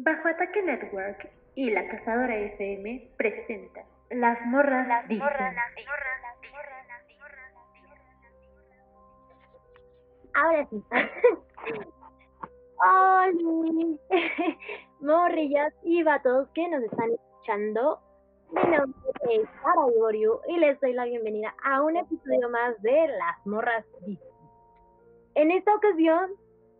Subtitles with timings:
[0.00, 5.26] Bajo Ataque Network y La Cazadora FM presentan Las Morras Las dicen.
[10.34, 10.84] Ahora sí.
[12.80, 13.32] Hola,
[15.00, 17.98] morrillas y vatos que nos están escuchando.
[18.52, 19.00] Mi nombre
[19.32, 23.84] es Sara Iborio y les doy la bienvenida a un episodio más de Las Morras
[24.06, 24.28] Dicen.
[25.34, 26.30] En esta ocasión,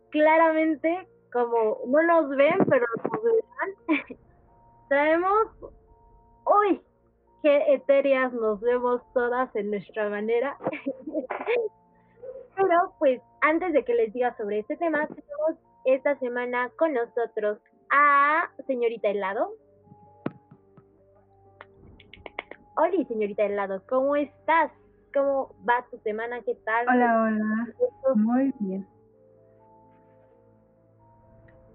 [0.09, 3.75] claramente, como no nos ven, pero nos verán,
[4.89, 5.47] traemos,
[6.45, 6.81] uy,
[7.43, 10.57] qué etéreas nos vemos todas en nuestra manera.
[12.55, 17.59] pero pues antes de que les diga sobre este tema, tenemos esta semana con nosotros
[17.91, 19.53] a señorita Helado.
[22.75, 24.71] Hola, señorita Helado, ¿cómo estás?
[25.13, 26.41] ¿Cómo va tu semana?
[26.41, 26.87] ¿Qué tal?
[26.87, 28.15] Hola, hola.
[28.15, 28.87] Muy bien.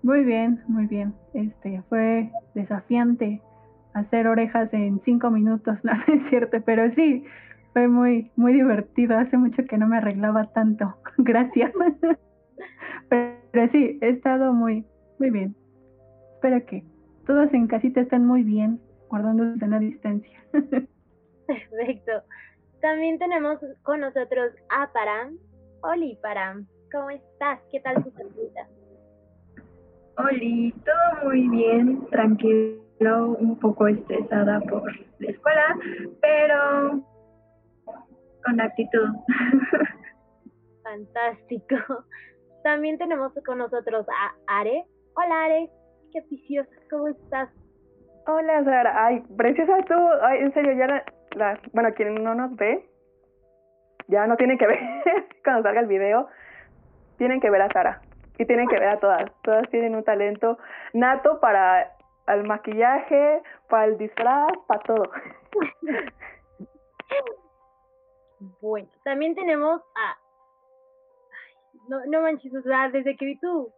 [0.04, 1.14] Muy bien, muy bien.
[1.32, 3.40] Este fue desafiante
[3.94, 7.24] hacer orejas en cinco minutos, no es cierto, pero sí,
[7.72, 9.16] fue muy, muy divertido.
[9.16, 10.94] Hace mucho que no me arreglaba tanto.
[11.16, 11.72] Gracias.
[13.08, 14.84] Pero, sí, he estado muy,
[15.19, 15.55] muy bien.
[16.34, 16.84] Espero que
[17.27, 20.42] todos en casita estén muy bien, guardándose la distancia.
[21.46, 22.12] Perfecto.
[22.80, 25.39] También tenemos con nosotros a Param.
[25.83, 27.61] Oli, Param, ¿cómo estás?
[27.70, 28.68] ¿Qué tal tu semana?
[30.17, 34.84] Oli, todo muy bien, tranquilo, un poco estresada por
[35.19, 35.77] la escuela,
[36.20, 37.03] pero
[38.45, 39.09] con actitud.
[40.85, 41.77] Fantástico.
[42.62, 44.85] También tenemos con nosotros a Are.
[45.17, 45.70] Hola Are,
[46.12, 47.51] qué preciosa, ¿cómo estás?
[48.27, 51.05] Hola Sara, ay, preciosa tú, ay, en serio, ya
[51.37, 52.89] la, bueno, quien no nos ve,
[54.07, 54.79] ya no tienen que ver
[55.42, 56.29] cuando salga el video,
[57.19, 58.01] tienen que ver a Sara
[58.38, 59.30] y tienen que ver a todas.
[59.42, 60.58] Todas tienen un talento
[60.92, 61.96] nato para
[62.28, 65.10] el maquillaje, para el disfraz, para todo.
[68.60, 70.18] Bueno, también tenemos a...
[71.89, 73.73] no, no manches, o sea, desde que vi tú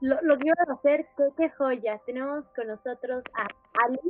[0.00, 2.00] lo, lo que iban a hacer, qué, qué joya.
[2.06, 3.46] Tenemos con nosotros a
[3.84, 4.00] Ali.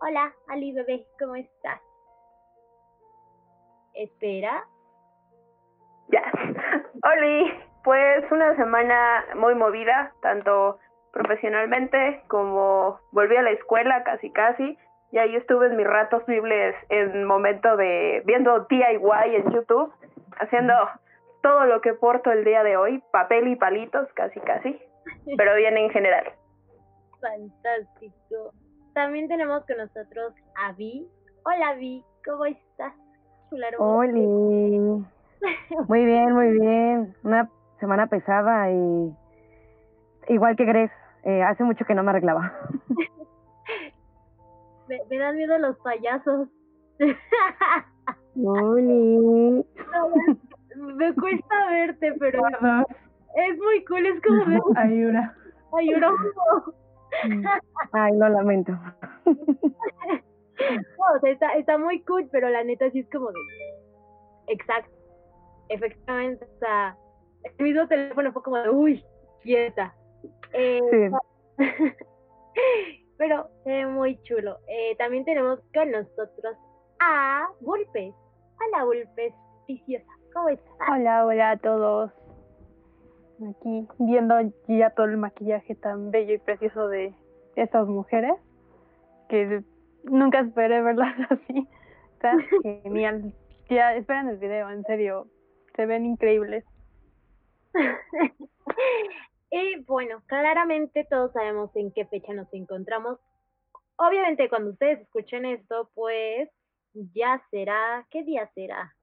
[0.00, 1.80] Hola, Ali bebé, ¿cómo estás?
[3.94, 4.64] Espera.
[6.08, 6.22] Ya.
[7.02, 7.52] Oli,
[7.88, 10.78] pues una semana muy movida, tanto
[11.10, 14.76] profesionalmente como volví a la escuela casi casi
[15.10, 19.90] y ahí estuve en mis ratos libres en momento de viendo DIY en YouTube,
[20.38, 20.74] haciendo
[21.42, 24.78] todo lo que porto el día de hoy, papel y palitos casi casi,
[25.38, 26.26] pero bien en general.
[27.22, 28.52] Fantástico.
[28.92, 31.08] También tenemos con nosotros a Vi.
[31.42, 32.92] Hola Vi, ¿cómo estás?
[33.78, 34.10] Hola.
[35.88, 37.14] Muy bien, muy bien.
[37.22, 37.48] Una
[37.78, 39.14] semana pesada y
[40.28, 40.90] igual que Gres,
[41.24, 42.52] eh, hace mucho que no me arreglaba.
[44.88, 46.48] me, me dan miedo los payasos.
[48.36, 49.64] Oli.
[50.76, 52.42] me cuesta verte, pero
[53.34, 54.60] es muy cool, es como de...
[54.76, 55.34] Ayura.
[55.72, 56.12] Ayura.
[57.92, 58.72] Ay, lo lamento.
[59.24, 59.34] No,
[61.16, 63.40] o sea, está, está muy cool, pero la neta sí es como de...
[64.48, 64.90] Exacto.
[65.68, 66.96] Efectivamente, o sea,
[67.44, 69.04] el mismo teléfono fue como de, uy,
[69.42, 69.94] quieta.
[70.52, 71.64] Eh, Sí.
[73.18, 74.58] pero eh, muy chulo.
[74.68, 76.56] Eh, también tenemos con nosotros
[77.00, 78.14] a Vulpes.
[78.60, 79.34] Hola, Vulpes,
[79.66, 80.06] preciosa.
[80.32, 80.88] ¿Cómo estás?
[80.90, 82.12] Hola, hola a todos.
[83.50, 84.34] Aquí viendo
[84.66, 87.14] ya todo el maquillaje tan bello y precioso de
[87.54, 88.34] estas mujeres,
[89.28, 89.62] que
[90.04, 91.68] nunca esperé verlas así.
[92.14, 92.36] Está
[92.82, 93.32] genial.
[93.68, 95.26] Ya, esperen el video, en serio.
[95.76, 96.64] Se ven increíbles.
[99.50, 103.18] y bueno, claramente todos sabemos en qué fecha nos encontramos.
[103.96, 106.48] Obviamente cuando ustedes escuchen esto, pues
[107.14, 108.94] ya será, ¿qué día será?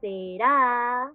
[0.00, 1.10] Será,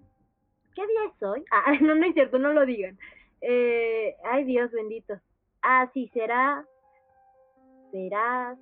[0.75, 1.43] ¿qué día es hoy?
[1.51, 2.97] Ah, no, no es cierto, no lo digan.
[3.41, 5.19] Eh, ay Dios bendito.
[5.61, 6.65] Ah, sí, será,
[7.91, 8.57] será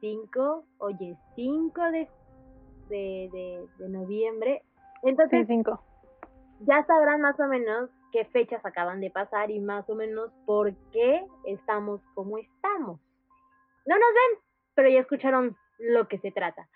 [0.00, 2.08] 5, oye, 5 de,
[2.88, 4.62] de, de, de noviembre.
[5.02, 5.82] Entonces, Sí, cinco.
[6.60, 10.72] Ya sabrán más o menos qué fechas acaban de pasar y más o menos por
[10.92, 13.00] qué estamos como estamos.
[13.84, 14.40] No nos ven,
[14.74, 16.68] pero ya escucharon lo que se trata.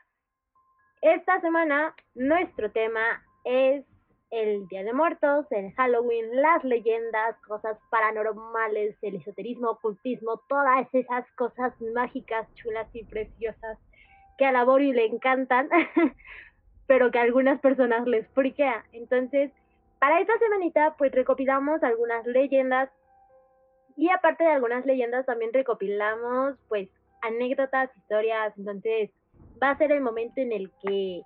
[1.03, 3.85] Esta semana nuestro tema es
[4.31, 11.27] el Día de Muertos, el Halloween, las leyendas, cosas paranormales, el esoterismo, ocultismo, todas esas
[11.33, 13.79] cosas mágicas, chulas y preciosas
[14.39, 15.69] que a la Bori le encantan,
[16.87, 18.85] pero que a algunas personas les friquea.
[18.93, 19.51] Entonces,
[20.01, 22.91] para esta semanita, pues recopilamos algunas leyendas
[23.97, 26.89] Y aparte de algunas leyendas, también recopilamos pues
[27.23, 29.11] anécdotas, historias, entonces
[29.63, 31.23] va a ser el momento en el que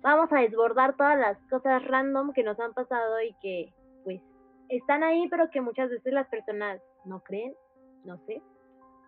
[0.00, 3.72] vamos a desbordar todas las cosas random que nos han pasado y que
[4.04, 4.20] pues
[4.70, 7.54] están ahí, pero que muchas veces las personas no creen,
[8.04, 8.40] no sé.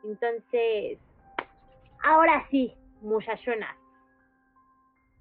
[0.05, 0.99] Entonces,
[2.05, 3.77] ahora sí, muchachonas.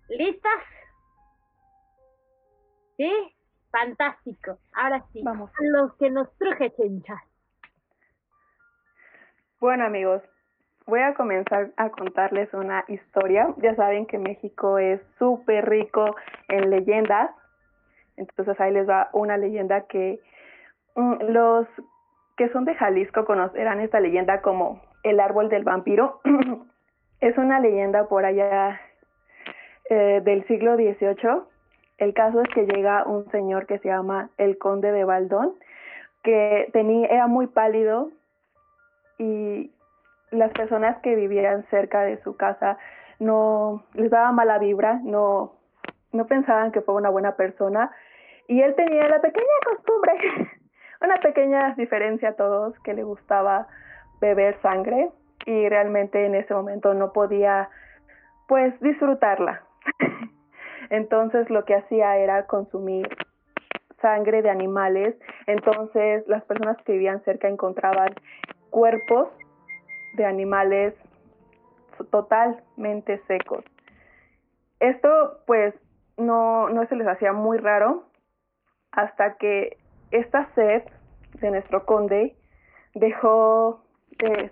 [0.09, 0.63] ¿Listas?
[2.97, 3.34] ¿Sí?
[3.75, 4.57] Fantástico.
[4.73, 5.21] Ahora sí.
[5.23, 5.51] Vamos.
[5.59, 7.21] A los que nos truje chencha.
[9.59, 10.21] Bueno amigos,
[10.85, 13.53] voy a comenzar a contarles una historia.
[13.57, 16.15] Ya saben que México es súper rico
[16.47, 17.31] en leyendas.
[18.15, 20.21] Entonces ahí les va una leyenda que
[20.95, 21.67] mm, los
[22.37, 26.21] que son de Jalisco conocerán esta leyenda como el árbol del vampiro.
[27.19, 28.79] es una leyenda por allá
[29.89, 31.54] eh, del siglo XVIII.
[31.97, 35.53] El caso es que llega un señor que se llama el conde de Baldón,
[36.23, 38.09] que tenía, era muy pálido
[39.17, 39.71] y
[40.31, 42.77] las personas que vivían cerca de su casa
[43.19, 45.53] no les daba mala vibra, no,
[46.11, 47.91] no pensaban que fue una buena persona
[48.47, 50.13] y él tenía la pequeña costumbre,
[51.01, 53.67] una pequeña diferencia a todos que le gustaba
[54.19, 55.11] beber sangre
[55.45, 57.69] y realmente en ese momento no podía
[58.47, 59.63] pues disfrutarla.
[60.89, 63.07] Entonces lo que hacía era consumir
[64.01, 65.15] sangre de animales,
[65.47, 68.13] entonces las personas que vivían cerca encontraban
[68.69, 69.29] cuerpos
[70.15, 70.93] de animales
[72.11, 73.63] totalmente secos.
[74.79, 75.73] Esto pues
[76.17, 78.03] no, no se les hacía muy raro
[78.91, 79.77] hasta que
[80.11, 80.83] esta sed
[81.39, 82.35] de nuestro conde
[82.93, 83.83] dejó
[84.19, 84.51] de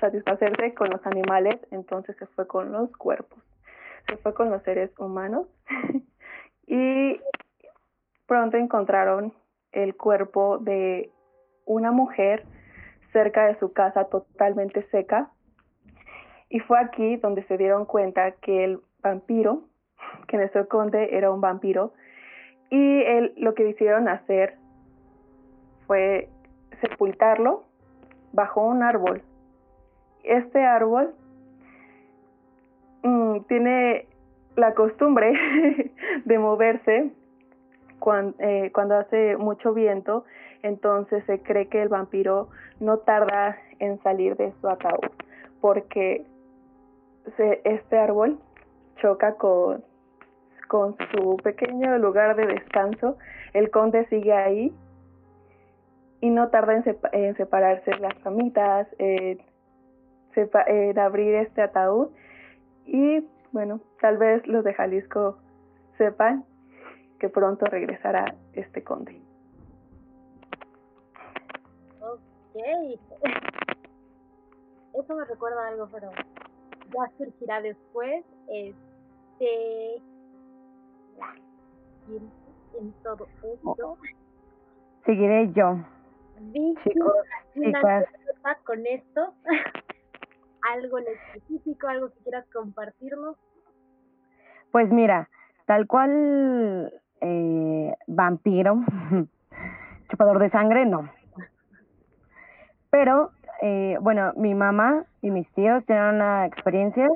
[0.00, 3.38] satisfacerse con los animales, entonces se fue con los cuerpos,
[4.06, 5.46] se fue con los seres humanos
[6.66, 7.20] y
[8.26, 9.32] pronto encontraron
[9.72, 11.10] el cuerpo de
[11.66, 12.44] una mujer
[13.12, 15.30] cerca de su casa totalmente seca.
[16.48, 19.64] Y fue aquí donde se dieron cuenta que el vampiro,
[20.28, 21.92] que nuestro conde era un vampiro,
[22.70, 24.56] y él, lo que decidieron hacer
[25.86, 26.28] fue
[26.80, 27.64] sepultarlo
[28.32, 29.22] bajo un árbol.
[30.24, 31.14] Este árbol
[33.04, 34.08] mm, tiene
[34.56, 35.32] la costumbre
[36.24, 37.12] de moverse
[37.98, 40.24] cuando, eh, cuando hace mucho viento,
[40.62, 42.48] entonces se cree que el vampiro
[42.80, 45.10] no tarda en salir de su ataúd,
[45.60, 46.24] porque
[47.36, 48.38] se, este árbol
[48.96, 49.84] choca con,
[50.68, 53.16] con su pequeño lugar de descanso,
[53.52, 54.74] el conde sigue ahí
[56.20, 59.38] y no tarda en, en separarse las ramitas, eh,
[60.36, 62.08] en abrir este ataúd
[62.86, 65.38] y bueno, tal vez los de Jalisco
[65.96, 66.44] sepan
[67.18, 69.20] que pronto regresará este conde.
[72.00, 72.20] Ok.
[74.94, 76.10] Eso me recuerda algo, pero
[76.92, 78.24] ya surgirá después.
[78.48, 80.02] Este.
[82.78, 83.98] en todo esto.
[85.04, 85.78] Seguiré yo.
[86.52, 87.14] Chicos,
[87.54, 88.06] chicas.
[88.64, 89.34] con esto?
[90.72, 91.88] ¿Algo en específico?
[91.88, 93.36] ¿Algo que quieras compartirnos?
[94.72, 95.28] Pues mira,
[95.66, 98.80] tal cual eh, vampiro,
[100.10, 101.10] chupador de sangre, no.
[102.90, 103.30] Pero,
[103.60, 107.08] eh, bueno, mi mamá y mis tíos tienen una experiencia,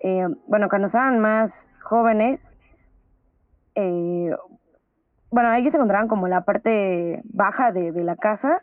[0.00, 1.50] eh, bueno, cuando estaban más
[1.82, 2.40] jóvenes,
[3.74, 4.30] eh,
[5.30, 8.62] bueno, ellos se encontraban como la parte baja de la casa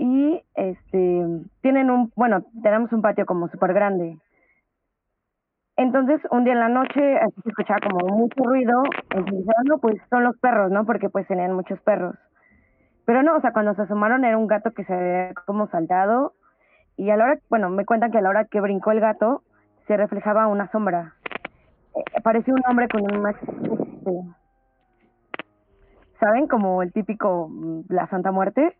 [0.00, 1.26] y este
[1.60, 4.18] tienen un, bueno, tenemos un patio como súper grande
[5.80, 8.82] entonces, un día en la noche, así se escuchaba como mucho ruido,
[9.14, 10.84] y no, pues son los perros, ¿no?
[10.84, 12.16] Porque pues tenían muchos perros.
[13.06, 16.34] Pero no, o sea, cuando se asomaron era un gato que se había como saltado,
[16.98, 19.42] y a la hora, bueno, me cuentan que a la hora que brincó el gato,
[19.86, 21.14] se reflejaba una sombra.
[21.96, 24.20] Eh, parecía un hombre con un este,
[26.20, 26.46] ¿saben?
[26.46, 28.76] Como el típico, mm, la Santa Muerte.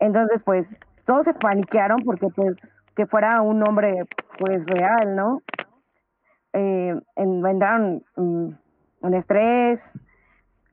[0.00, 0.66] Entonces, pues,
[1.06, 2.56] todos se paniquearon porque, pues,
[2.96, 4.04] que fuera un hombre,
[4.38, 5.40] pues, real, ¿no?
[6.52, 8.58] eh, vendrán un
[9.02, 9.80] mm, estrés.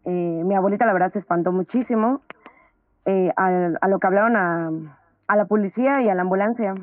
[0.05, 2.22] Eh, mi abuelita, la verdad, se espantó muchísimo
[3.05, 4.72] eh, a, a, lo que hablaron a,
[5.27, 6.75] a la policía y a la ambulancia.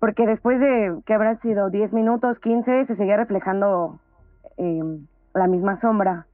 [0.00, 4.00] Porque después de que habrá sido 10 minutos, 15, se seguía reflejando
[4.56, 4.80] eh,
[5.34, 6.26] la misma sombra.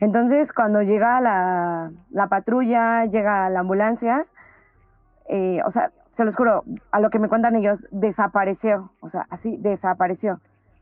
[0.00, 4.24] Entonces, cuando llega la, la patrulla, llega la ambulancia,
[5.28, 9.26] eh, o sea, se los juro, a lo que me cuentan ellos, desapareció, o sea,
[9.30, 10.40] así desapareció,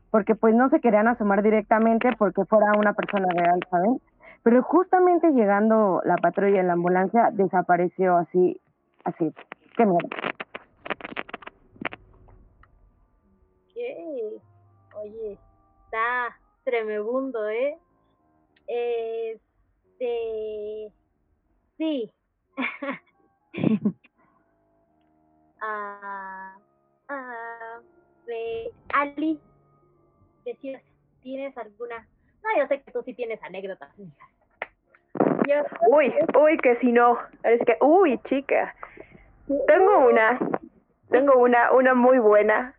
[0.09, 4.01] porque pues no se querían asomar directamente porque fuera una persona real, ¿saben?
[4.41, 8.59] Pero justamente llegando la patrulla en la ambulancia, desapareció así,
[9.03, 9.33] así.
[9.75, 9.85] Qué.
[13.73, 14.41] ¿Qué?
[14.95, 15.37] Oye,
[15.85, 17.77] está tremebundo, ¿eh?
[18.69, 19.49] Este.
[21.77, 22.11] Sí.
[25.61, 26.55] ah,
[27.07, 27.79] ah,
[28.27, 29.39] de Ali,
[30.45, 30.83] decías,
[31.23, 32.07] ¿tienes alguna?
[32.43, 34.27] No, yo sé que tú sí tienes anécdotas, hija.
[35.47, 37.17] Yo, Uy, uy, que si no.
[37.43, 38.75] Es que, uy, chica.
[39.65, 40.37] Tengo una,
[41.09, 42.75] tengo una, una muy buena.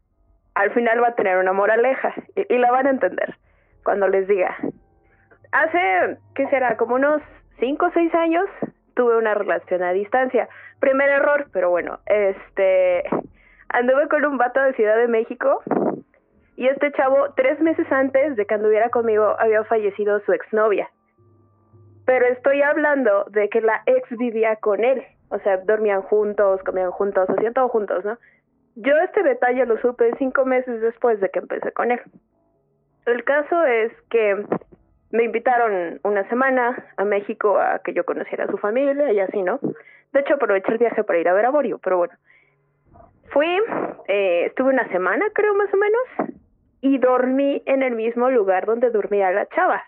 [0.55, 3.37] Al final va a tener una moraleja y, y la van a entender
[3.83, 4.57] cuando les diga.
[5.53, 6.77] Hace, ¿qué será?
[6.77, 7.23] Como unos
[7.59, 8.47] cinco o seis años
[8.95, 10.49] tuve una relación a distancia.
[10.79, 13.05] Primer error, pero bueno, este,
[13.69, 15.63] anduve con un vato de Ciudad de México
[16.57, 20.91] y este chavo, tres meses antes de que anduviera conmigo, había fallecido su exnovia.
[22.05, 25.03] Pero estoy hablando de que la ex vivía con él.
[25.31, 28.19] O sea, dormían juntos, comían juntos, hacían todo juntos, ¿no?
[28.75, 32.01] Yo este detalle lo supe cinco meses después de que empecé con él.
[33.07, 34.45] El caso es que
[35.11, 39.43] me invitaron una semana a México a que yo conociera a su familia y así,
[39.43, 39.59] ¿no?
[40.13, 42.15] De hecho, aproveché el viaje para ir a ver a Borio, pero bueno.
[43.33, 43.47] Fui,
[44.09, 46.35] eh, estuve una semana, creo, más o menos,
[46.81, 49.83] y dormí en el mismo lugar donde dormía la chava.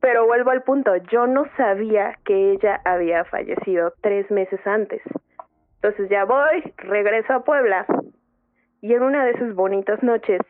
[0.00, 5.00] Pero vuelvo al punto, yo no sabía que ella había fallecido tres meses antes.
[5.76, 7.86] Entonces ya voy, regreso a Puebla,
[8.80, 10.40] y en una de esas bonitas noches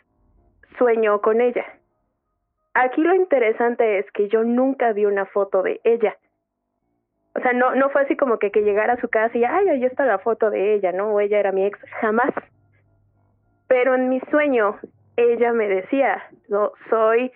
[0.78, 1.64] sueño con ella.
[2.74, 6.16] Aquí lo interesante es que yo nunca vi una foto de ella.
[7.36, 9.68] O sea, no, no fue así como que, que llegara a su casa y, ay,
[9.68, 11.12] ahí está la foto de ella, ¿no?
[11.12, 12.32] O ella era mi ex, jamás.
[13.68, 14.78] Pero en mi sueño,
[15.16, 17.32] ella me decía, no, soy,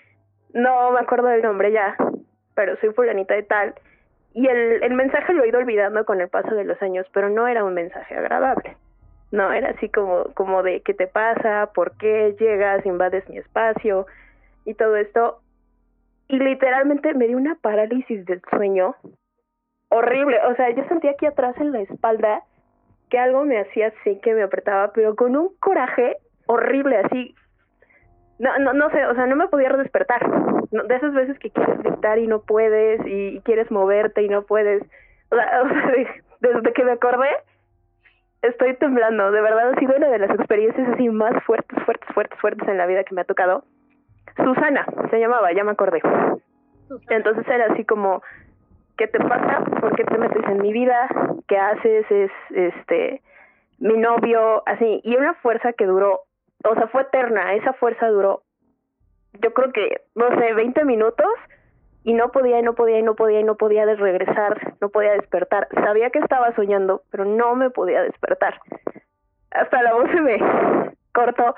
[0.53, 1.97] no me acuerdo del nombre ya,
[2.55, 3.75] pero soy fulanita de tal.
[4.35, 7.31] Y el, el mensaje lo he ido olvidando con el paso de los años, pero
[7.31, 8.77] no era un mensaje agradable.
[9.31, 14.07] No, era así como, como de qué te pasa, por qué llegas, invades mi espacio
[14.69, 15.41] y todo esto.
[16.29, 18.95] Y literalmente me dio una parálisis del sueño
[19.89, 20.39] horrible.
[20.47, 22.43] O sea, yo sentía aquí atrás en la espalda
[23.09, 27.35] que algo me hacía así, que me apretaba, pero con un coraje horrible, así.
[28.39, 30.21] No, no, no sé, o sea, no me podía despertar.
[30.71, 34.83] De esas veces que quieres gritar y no puedes, y, quieres moverte y no puedes.
[35.31, 36.09] O sea, o sea de,
[36.41, 37.29] desde que me acordé,
[38.43, 39.31] estoy temblando.
[39.31, 42.79] De verdad ha sido una de las experiencias así más fuertes, fuertes, fuertes, fuertes en
[42.79, 43.65] la vida que me ha tocado.
[44.43, 46.01] Susana se llamaba, ya me acordé.
[47.11, 48.23] Entonces era así como,
[48.97, 49.65] ¿qué te pasa?
[49.81, 51.09] ¿Por qué te metes en mi vida?
[51.47, 52.11] ¿Qué haces?
[52.11, 53.23] Es este
[53.79, 56.23] mi novio, así, y una fuerza que duró,
[56.65, 58.43] o sea, fue eterna, esa fuerza duró,
[59.41, 61.29] yo creo que, no sé, 20 minutos,
[62.05, 64.89] y no podía, y no podía, y no podía, y no podía de regresar, no
[64.89, 65.69] podía despertar.
[65.75, 68.61] Sabía que estaba soñando, pero no me podía despertar.
[69.51, 70.39] Hasta la voz se me
[71.13, 71.55] cortó.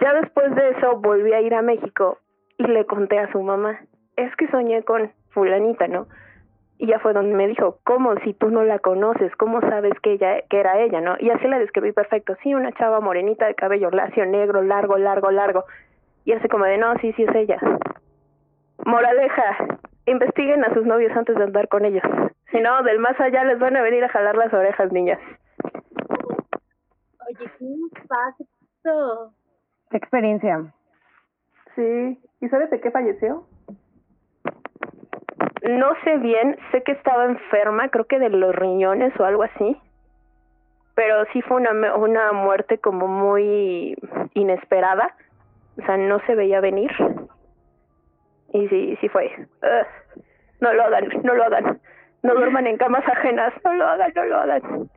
[0.00, 2.18] Ya después de eso volví a ir a México
[2.58, 3.80] y le conté a su mamá,
[4.16, 6.06] es que soñé con fulanita, ¿no?
[6.78, 9.34] Y ya fue donde me dijo, ¿cómo si tú no la conoces?
[9.36, 11.16] ¿Cómo sabes que ella que era ella, no?
[11.20, 12.34] Y así la describí perfecto.
[12.42, 15.64] Sí, una chava morenita de cabello lacio, negro, largo, largo, largo.
[16.24, 17.58] Y así como de, no, sí, sí es ella.
[18.84, 22.02] Moraleja, investiguen a sus novios antes de andar con ellos.
[22.50, 25.20] Si no, del más allá les van a venir a jalar las orejas, niñas.
[27.26, 29.32] Oye, qué impacto.
[29.90, 30.72] Qué experiencia.
[31.74, 32.18] Sí.
[32.40, 33.46] ¿Y sabes de qué falleció?
[35.62, 39.76] No sé bien, sé que estaba enferma, creo que de los riñones o algo así.
[40.94, 43.96] Pero sí fue una, una muerte como muy
[44.34, 45.16] inesperada.
[45.78, 46.90] O sea, no se veía venir.
[48.52, 49.48] Y sí, sí fue.
[50.60, 51.80] No lo hagan, no lo hagan.
[52.22, 53.52] No duerman en camas ajenas.
[53.64, 54.90] No lo hagan, no lo hagan.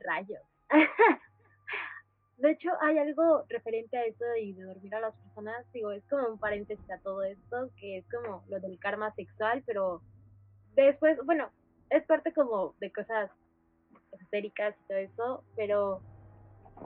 [0.00, 0.40] Rayos.
[2.42, 6.26] De hecho, hay algo referente a eso de dormir a las personas, digo, es como
[6.26, 10.02] un paréntesis a todo esto, que es como lo del karma sexual, pero
[10.74, 11.50] después, bueno,
[11.90, 13.30] es parte como de cosas
[14.10, 16.00] esotéricas y todo eso, pero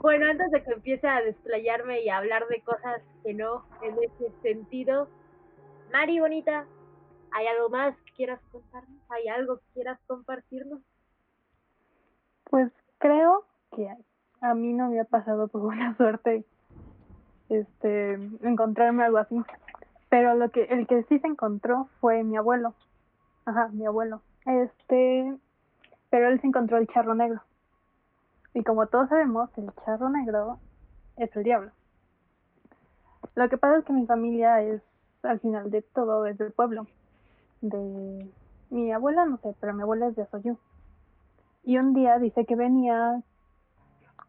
[0.03, 3.95] bueno, antes de que empiece a desplayarme y a hablar de cosas que no en
[3.95, 5.09] ese sentido,
[5.91, 6.67] Mari bonita,
[7.31, 9.01] ¿hay algo más que quieras contarnos?
[9.09, 10.83] ¿Hay algo que quieras compartirnos?
[12.43, 13.43] Pues creo
[13.75, 13.89] que
[14.41, 16.45] a mí no me ha pasado por buena suerte
[17.49, 18.13] este
[18.43, 19.41] encontrarme algo así.
[20.09, 22.73] Pero lo que el que sí se encontró fue mi abuelo.
[23.45, 24.21] Ajá, mi abuelo.
[24.45, 25.37] Este,
[26.09, 27.41] pero él se encontró el charro negro.
[28.53, 30.59] Y como todos sabemos, el charro negro
[31.17, 31.71] es el diablo.
[33.35, 34.81] Lo que pasa es que mi familia es
[35.23, 36.87] al final de todo es del pueblo.
[37.61, 38.29] De
[38.69, 40.57] mi abuela, no sé, pero mi abuela es de Soyú.
[41.63, 43.21] Y un día dice que venía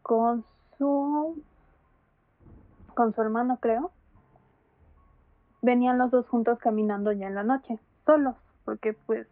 [0.09, 0.43] con
[0.79, 1.43] su
[2.95, 3.91] con su hermano, creo.
[5.61, 8.35] Venían los dos juntos caminando ya en la noche, solos,
[8.65, 9.29] porque pues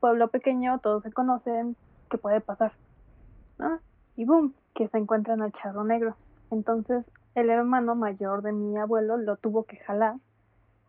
[0.00, 1.76] pueblo pequeño, todos se conocen,
[2.10, 2.72] ¿qué puede pasar?
[3.58, 3.78] ¿No?
[4.16, 6.16] Y boom, que se encuentran al charro negro.
[6.50, 10.16] Entonces el hermano mayor de mi abuelo lo tuvo que jalar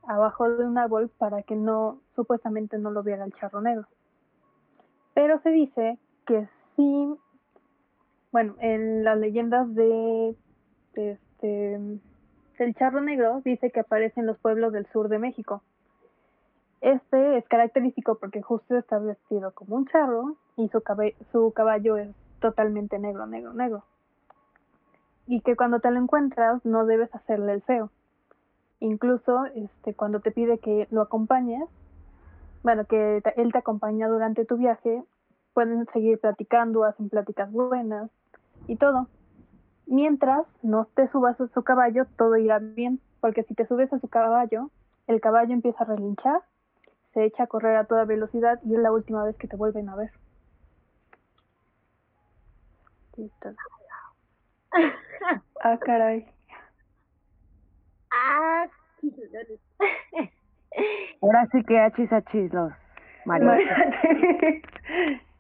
[0.08, 3.86] abajo de un árbol para que no, supuestamente no lo viera el charro negro.
[5.14, 7.16] Pero se dice que sí,
[8.36, 10.36] bueno, en las leyendas de,
[10.94, 11.80] este
[12.58, 15.62] el charro negro dice que aparece en los pueblos del sur de México.
[16.82, 20.84] Este es característico porque justo está vestido como un charro y su,
[21.32, 22.10] su caballo es
[22.42, 23.86] totalmente negro, negro, negro.
[25.28, 27.90] Y que cuando te lo encuentras no debes hacerle el feo.
[28.82, 31.70] Incluso este, cuando te pide que lo acompañes,
[32.64, 35.06] bueno, que él te acompaña durante tu viaje,
[35.54, 38.12] pueden seguir platicando, hacen pláticas buenas
[38.68, 39.08] y todo.
[39.88, 44.00] Mientras no te subas a su caballo, todo irá bien, porque si te subes a
[44.00, 44.72] su caballo,
[45.08, 46.42] el caballo empieza a relinchar,
[47.14, 49.90] se echa a correr a toda velocidad y es la última vez que te vuelven
[49.90, 50.12] a ver.
[55.64, 56.28] ah, caray.
[58.12, 58.68] Ah,
[61.22, 62.74] Ahora sí que achis achis los
[63.26, 64.64] mariachis.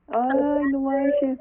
[0.08, 1.40] Ay, no manches.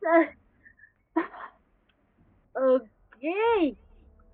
[0.00, 1.22] De...
[2.54, 3.76] ok.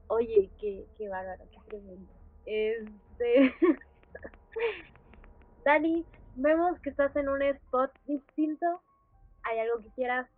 [0.09, 2.12] Oye, qué, qué bárbaro, qué tremendo.
[2.47, 3.54] Este...
[5.64, 6.04] Dani,
[6.37, 8.66] vemos que estás en un spot distinto.
[9.45, 10.28] ¿Hay algo que quieras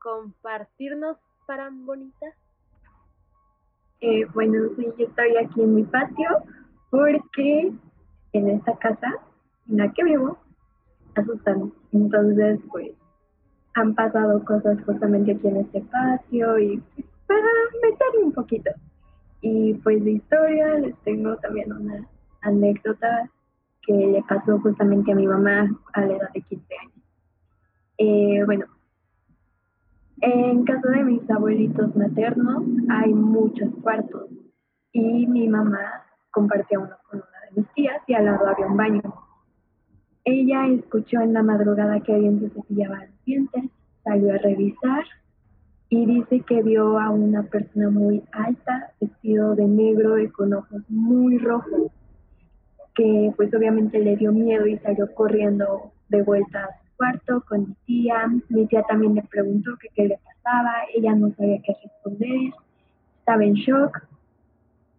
[0.00, 2.26] compartirnos para bonita?
[4.00, 6.28] Eh, bueno, sí, yo estoy aquí en mi patio
[6.90, 7.72] porque
[8.32, 9.12] en esta casa
[9.68, 10.38] en la que vivo
[11.14, 11.72] asustan.
[11.92, 12.92] Entonces, pues,
[13.78, 16.82] han pasado cosas justamente aquí en este patio y
[17.26, 17.46] para
[17.82, 18.70] meterme un poquito.
[19.40, 22.06] Y pues de historia les tengo también una
[22.40, 23.30] anécdota
[23.82, 26.94] que le pasó justamente a mi mamá a la edad de 15 años.
[27.98, 28.66] Eh, bueno,
[30.20, 34.28] en casa de mis abuelitos maternos hay muchos cuartos
[34.92, 38.76] y mi mamá compartía uno con una de mis tías y al lado había un
[38.76, 39.02] baño.
[40.24, 43.70] Ella escuchó en la madrugada que alguien se cepillaba los dientes,
[44.08, 45.04] salió a revisar
[45.90, 50.82] y dice que vio a una persona muy alta, vestido de negro y con ojos
[50.88, 51.90] muy rojos,
[52.94, 57.68] que pues obviamente le dio miedo y salió corriendo de vuelta a su cuarto con
[57.68, 58.26] mi tía.
[58.48, 62.52] Mi tía también le preguntó que qué le pasaba, ella no sabía qué responder,
[63.18, 63.98] estaba en shock.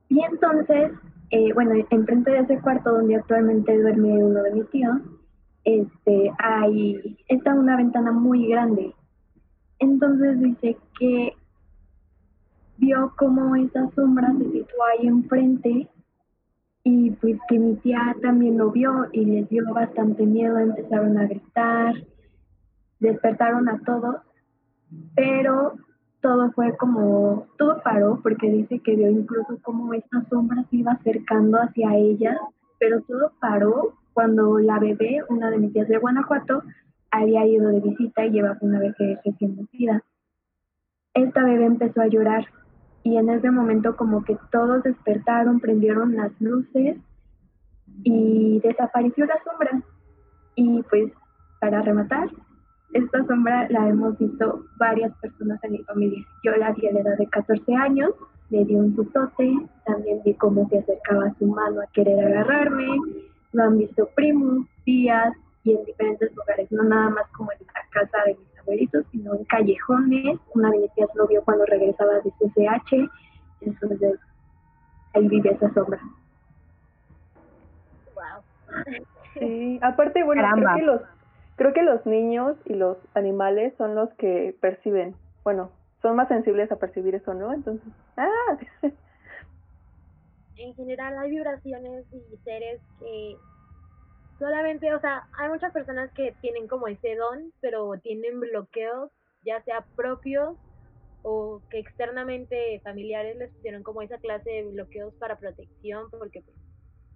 [0.09, 0.91] Y entonces,
[1.29, 4.97] eh, bueno, enfrente de ese cuarto donde actualmente duerme uno de mis tíos,
[5.65, 8.95] este, hay, está una ventana muy grande.
[9.79, 11.33] Entonces dice que
[12.77, 15.89] vio como esa sombra se situó ahí enfrente
[16.83, 21.27] y pues que mi tía también lo vio y les dio bastante miedo, empezaron a
[21.27, 21.95] gritar,
[22.99, 24.17] despertaron a todos,
[25.15, 25.73] pero
[26.21, 30.93] todo fue como, todo paró porque dice que vio incluso como esta sombra se iba
[30.93, 32.37] acercando hacia ella,
[32.79, 36.63] pero todo paró cuando la bebé, una de mis tías de Guanajuato,
[37.11, 40.03] había ido de visita y llevaba una bebé recién nacida.
[41.13, 42.45] Esta bebé empezó a llorar
[43.03, 46.97] y en ese momento como que todos despertaron, prendieron las luces
[48.03, 49.81] y desapareció la sombra.
[50.55, 51.11] Y pues
[51.59, 52.29] para rematar,
[52.93, 56.25] esta sombra la hemos visto varias personas en mi familia.
[56.43, 58.11] Yo la vi a la edad de 14 años,
[58.49, 62.87] le di un sustote, también vi cómo se acercaba su mano a querer agarrarme,
[63.53, 67.81] lo han visto primos, tías y en diferentes lugares, no nada más como en la
[67.91, 70.39] casa de mis abuelitos, sino en callejones.
[70.53, 73.09] Una de mis tías lo vio cuando regresaba de CCH,
[73.61, 74.19] entonces
[75.13, 75.99] ahí vive esa sombra.
[78.15, 78.85] Wow.
[79.33, 81.01] Sí, aparte, bueno, creo que los
[81.55, 86.71] creo que los niños y los animales son los que perciben, bueno, son más sensibles
[86.71, 87.51] a percibir eso, ¿no?
[87.53, 88.57] Entonces, ah,
[90.55, 93.35] en general hay vibraciones y seres que
[94.39, 99.11] solamente, o sea, hay muchas personas que tienen como ese don, pero tienen bloqueos,
[99.45, 100.57] ya sea propios
[101.21, 106.57] o que externamente familiares les pusieron como esa clase de bloqueos para protección, porque pues,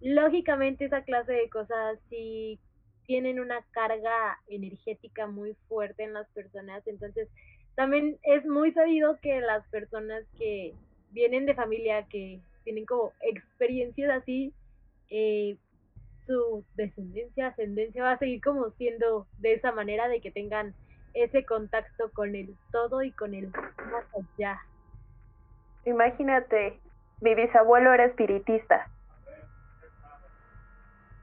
[0.02, 2.60] lógicamente esa clase de cosas sí
[3.06, 7.30] tienen una carga energética muy fuerte en las personas, entonces
[7.76, 10.74] también es muy sabido que las personas que
[11.12, 14.54] vienen de familia que tienen como experiencias así,
[15.10, 15.58] eh,
[16.26, 20.74] su descendencia, ascendencia va a seguir como siendo de esa manera de que tengan
[21.14, 24.60] ese contacto con el todo y con el más allá.
[25.86, 26.80] Imagínate,
[27.22, 28.90] mi bisabuelo era espiritista.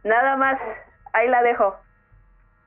[0.04, 0.60] Nada más,
[1.12, 1.76] ahí la dejo.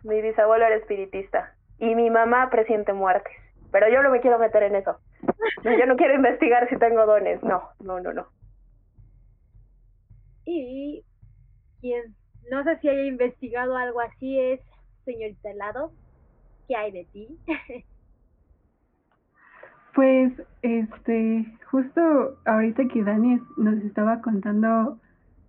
[0.03, 1.55] Mi bisabuelo era espiritista.
[1.79, 3.33] Y mi mamá presiente muertes.
[3.71, 4.99] Pero yo no me quiero meter en eso.
[5.63, 7.41] yo no quiero investigar si tengo dones.
[7.41, 8.27] No, no, no, no.
[10.45, 11.05] Y
[11.79, 12.15] quien
[12.51, 14.59] no sé si haya investigado algo así es
[15.05, 15.91] señorita Helado.
[16.67, 17.37] ¿Qué hay de ti?
[19.93, 24.97] Pues, este, justo ahorita que Dani nos estaba contando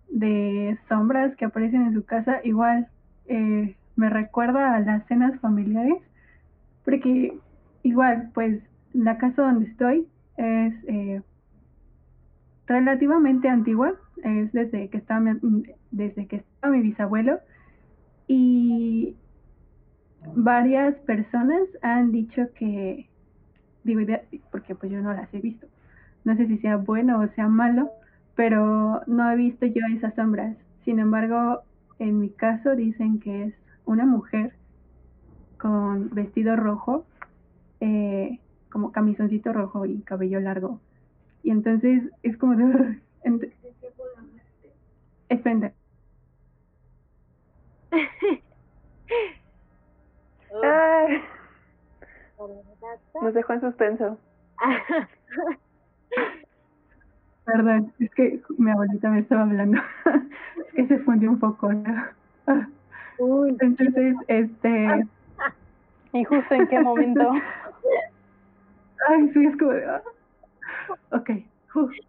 [0.09, 2.87] de sombras que aparecen en su casa, igual
[3.25, 5.97] eh, me recuerda a las cenas familiares,
[6.83, 7.35] porque
[7.81, 8.61] igual, pues,
[8.93, 11.23] la casa donde estoy es eh,
[12.67, 15.35] relativamente antigua, es desde que estaba
[15.91, 17.39] desde que estaba mi bisabuelo
[18.27, 19.15] y
[20.35, 23.07] varias personas han dicho que
[23.83, 24.01] digo,
[24.51, 25.67] porque pues yo no las he visto.
[26.23, 27.91] No sé si sea bueno o sea malo,
[28.35, 30.57] pero no he visto yo esas sombras.
[30.83, 31.61] Sin embargo,
[31.99, 33.53] en mi caso dicen que es
[33.85, 34.53] una mujer
[35.59, 37.05] con vestido rojo,
[37.79, 38.39] eh,
[38.71, 40.79] como camisoncito rojo y cabello largo.
[41.45, 42.99] Y entonces es como de...
[45.29, 45.71] Espera.
[53.21, 54.17] Nos dejó en suspenso.
[57.45, 59.79] Perdón, es que mi abuelita me estaba hablando.
[60.57, 61.69] es que se fundió un poco.
[63.19, 65.05] Entonces, este.
[66.11, 67.33] ¿Y justo en qué momento?
[69.07, 69.73] Ay, sí, es como.
[71.11, 71.29] Ok.
[71.73, 71.99] okay.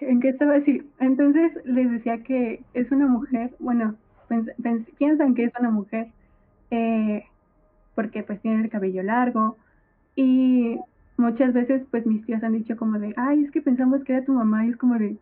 [0.00, 0.82] ¿En qué estaba así?
[1.00, 3.94] Entonces les decía que es una mujer, bueno,
[4.98, 6.08] piensan que es una mujer
[6.70, 7.24] eh,
[7.94, 9.56] porque pues tiene el cabello largo
[10.14, 10.78] y
[11.16, 14.24] muchas veces pues mis tías han dicho como de, ay, es que pensamos que era
[14.24, 15.16] tu mamá y es como de,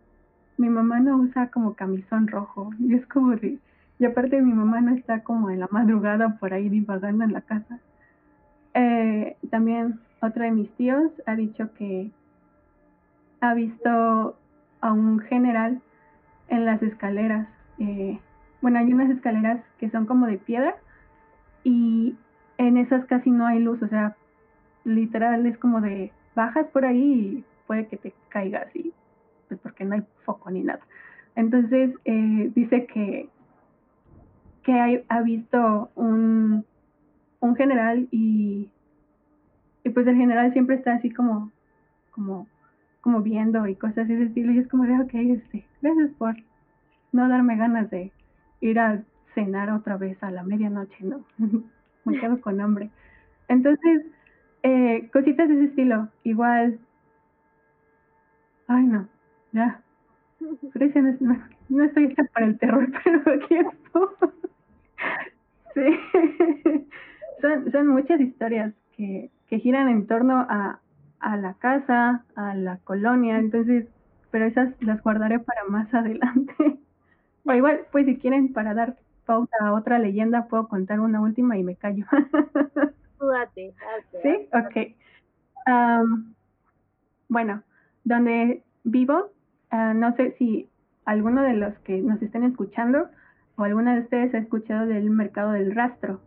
[0.56, 3.58] mi mamá no usa como camisón rojo y es como de,
[3.98, 7.40] y aparte mi mamá no está como en la madrugada por ahí divagando en la
[7.40, 7.80] casa.
[8.74, 12.10] Eh, también otra de mis tíos ha dicho que
[13.44, 14.36] ha visto
[14.80, 15.80] a un general
[16.48, 17.46] en las escaleras.
[17.78, 18.18] Eh,
[18.60, 20.76] bueno, hay unas escaleras que son como de piedra
[21.62, 22.16] y
[22.58, 24.16] en esas casi no hay luz, o sea,
[24.84, 27.02] literal es como de bajas por ahí
[27.38, 28.92] y puede que te caigas y
[29.48, 30.80] pues porque no hay foco ni nada.
[31.36, 33.28] Entonces eh, dice que
[34.62, 36.64] que ha visto un,
[37.40, 38.70] un general y,
[39.82, 41.50] y pues el general siempre está así como
[42.12, 42.46] como
[43.04, 46.34] como viendo y cosas de ese estilo y es como de ok este gracias por
[47.12, 48.10] no darme ganas de
[48.60, 51.24] ir a cenar otra vez a la medianoche no
[52.04, 52.90] me con hambre
[53.48, 54.02] entonces
[54.66, 56.78] eh, cositas de ese estilo, igual.
[58.66, 59.06] Ay, no,
[59.52, 59.82] ya.
[60.40, 60.58] No,
[61.68, 64.08] no, estoy hecha para el terror, pero aquí estoy.
[65.74, 66.86] sí.
[67.42, 70.80] son, son muchas historias que, que giran en torno a,
[71.24, 73.86] a la casa, a la colonia, entonces,
[74.30, 76.78] pero esas las guardaré para más adelante.
[77.44, 81.56] o igual, pues si quieren, para dar pauta a otra leyenda, puedo contar una última
[81.56, 82.06] y me callo.
[84.22, 84.94] Sí, ok.
[87.26, 87.62] bueno,
[88.04, 89.30] donde vivo,
[89.70, 90.68] ah, no sé si
[91.06, 93.08] alguno de los que nos estén escuchando
[93.56, 96.20] o alguna de ustedes ha escuchado del mercado del rastro.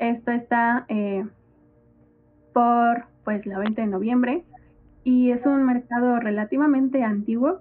[0.00, 1.24] Esto está eh,
[2.52, 4.44] por pues la 20 de noviembre
[5.04, 7.60] y es un mercado relativamente antiguo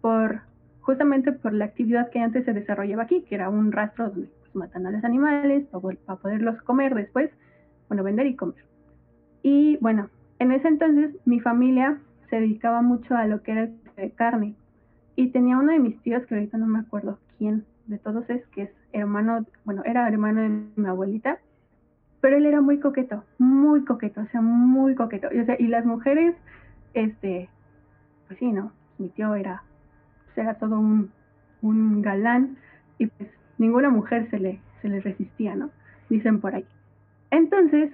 [0.00, 0.40] por
[0.80, 4.54] justamente por la actividad que antes se desarrollaba aquí, que era un rastro donde pues,
[4.54, 7.30] matan a los animales para poderlos comer después
[7.88, 8.64] bueno, vender y comer.
[9.42, 11.98] Y bueno, en ese entonces mi familia
[12.30, 14.54] se dedicaba mucho a lo que era el carne.
[15.14, 18.46] Y tenía uno de mis tíos, que ahorita no me acuerdo quién de todos es,
[18.46, 21.38] que es hermano, bueno, era hermano de mi abuelita,
[22.22, 25.26] pero él era muy coqueto, muy coqueto, o sea, muy coqueto.
[25.32, 26.36] Y, o sea, y las mujeres,
[26.94, 27.48] este,
[28.28, 28.72] pues sí, ¿no?
[28.98, 29.64] Mi tío era,
[30.24, 31.10] pues era todo un,
[31.62, 32.56] un galán
[32.98, 35.70] y pues ninguna mujer se le, se le resistía, ¿no?
[36.08, 36.64] Dicen por ahí.
[37.32, 37.90] Entonces,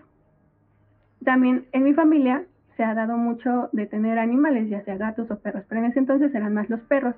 [1.24, 2.44] también en mi familia
[2.76, 6.00] se ha dado mucho de tener animales, ya sea gatos o perros, pero en ese
[6.00, 7.14] entonces eran más los perros.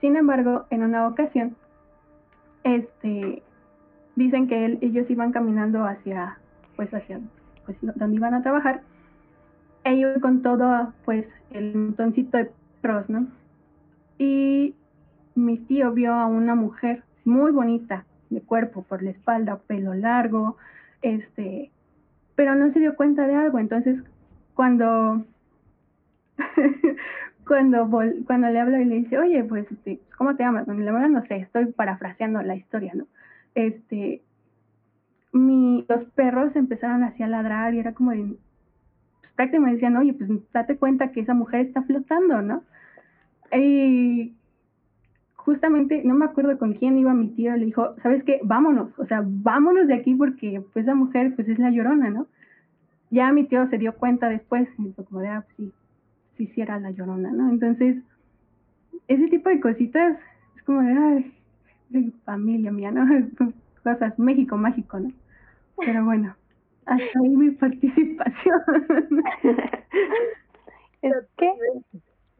[0.00, 1.56] Sin embargo, en una ocasión,
[2.62, 3.42] este,
[4.16, 6.38] dicen que ellos iban caminando hacia,
[6.76, 7.20] pues hacia,
[7.64, 8.82] pues donde iban a trabajar,
[9.84, 12.50] e iban con todo, pues, el montoncito de
[12.80, 13.26] perros, ¿no?
[14.18, 14.74] Y
[15.34, 20.56] mi tío vio a una mujer muy bonita de cuerpo por la espalda, pelo largo,
[21.02, 21.70] este,
[22.34, 23.58] pero no se dio cuenta de algo.
[23.58, 24.02] Entonces,
[24.54, 25.24] cuando
[27.46, 27.88] cuando
[28.26, 30.66] cuando le habla y le dice, oye, pues, este, ¿cómo te llamas?
[30.66, 33.06] la verdad no sé, estoy parafraseando la historia, ¿no?
[33.54, 34.22] Este,
[35.32, 38.36] los perros empezaron así a ladrar y era como de,
[39.20, 42.62] pues, prácticamente decían, oye, pues date cuenta que esa mujer está flotando, ¿no?
[43.52, 44.34] Y
[45.36, 48.40] justamente, no me acuerdo con quién iba mi tío, le dijo, ¿sabes qué?
[48.42, 52.26] Vámonos, o sea, vámonos de aquí porque pues esa mujer pues es la llorona, ¿no?
[53.10, 55.72] Ya mi tío se dio cuenta después, y fue como de, ah, pues, sí,
[56.36, 57.50] si hiciera la llorona, ¿no?
[57.50, 57.96] Entonces,
[59.06, 60.18] ese tipo de cositas
[60.56, 61.32] es como de, ay,
[62.24, 63.06] familia mía, ¿no?
[63.82, 65.10] Cosas, México mágico, ¿no?
[65.76, 66.34] Pero bueno,
[66.86, 68.62] hasta ahí mi participación.
[71.02, 71.52] es que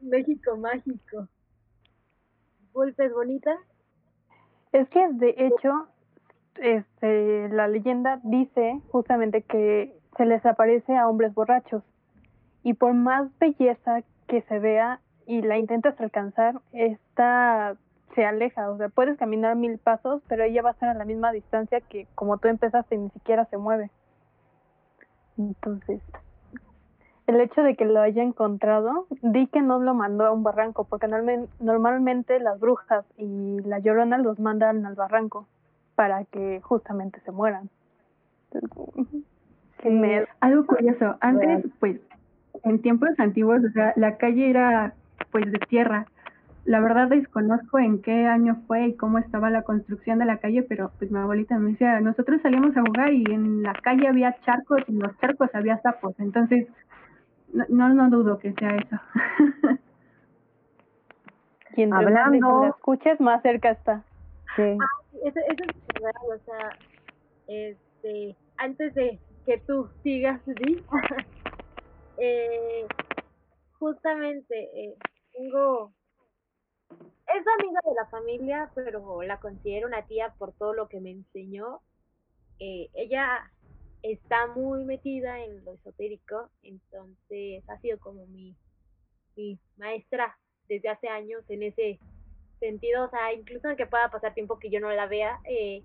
[0.01, 1.27] México mágico.
[2.73, 3.57] ¿Golpes bonitas?
[4.71, 5.87] Es que de hecho,
[6.55, 11.83] este, la leyenda dice justamente que se les aparece a hombres borrachos
[12.63, 17.77] y por más belleza que se vea y la intentas alcanzar, esta
[18.15, 21.05] se aleja, o sea, puedes caminar mil pasos, pero ella va a estar a la
[21.05, 23.91] misma distancia que como tú empezaste, ni siquiera se mueve.
[25.37, 26.01] Entonces,
[27.27, 30.85] el hecho de que lo haya encontrado, di que no lo mandó a un barranco,
[30.85, 31.07] porque
[31.59, 35.47] normalmente las brujas y la llorona los mandan al barranco
[35.95, 37.69] para que justamente se mueran.
[40.39, 41.99] Algo curioso, antes, pues,
[42.63, 44.93] en tiempos antiguos, o sea, la calle era
[45.31, 46.07] pues de tierra.
[46.65, 50.63] La verdad desconozco en qué año fue y cómo estaba la construcción de la calle,
[50.63, 54.35] pero pues mi abuelita me decía, nosotros salíamos a jugar y en la calle había
[54.41, 56.67] charcos y en los charcos había sapos, entonces
[57.69, 58.99] no, no, dudo que sea eso.
[61.77, 62.61] y entre Hablando...
[62.61, 64.03] más escuches, más cerca está.
[64.55, 64.63] Sí.
[64.63, 66.69] Ah, eso, eso es verdad, o sea,
[67.47, 70.83] este, antes de que tú sigas, ¿sí?
[72.17, 72.87] eh,
[73.77, 74.95] justamente eh,
[75.33, 75.93] tengo
[77.53, 81.81] amiga de la familia, pero la considero una tía por todo lo que me enseñó.
[82.59, 83.51] Eh, ella
[84.01, 88.55] está muy metida en lo esotérico, entonces ha sido como mi,
[89.35, 91.99] mi maestra desde hace años en ese
[92.59, 95.83] sentido, o sea, incluso aunque pueda pasar tiempo que yo no la vea, eh,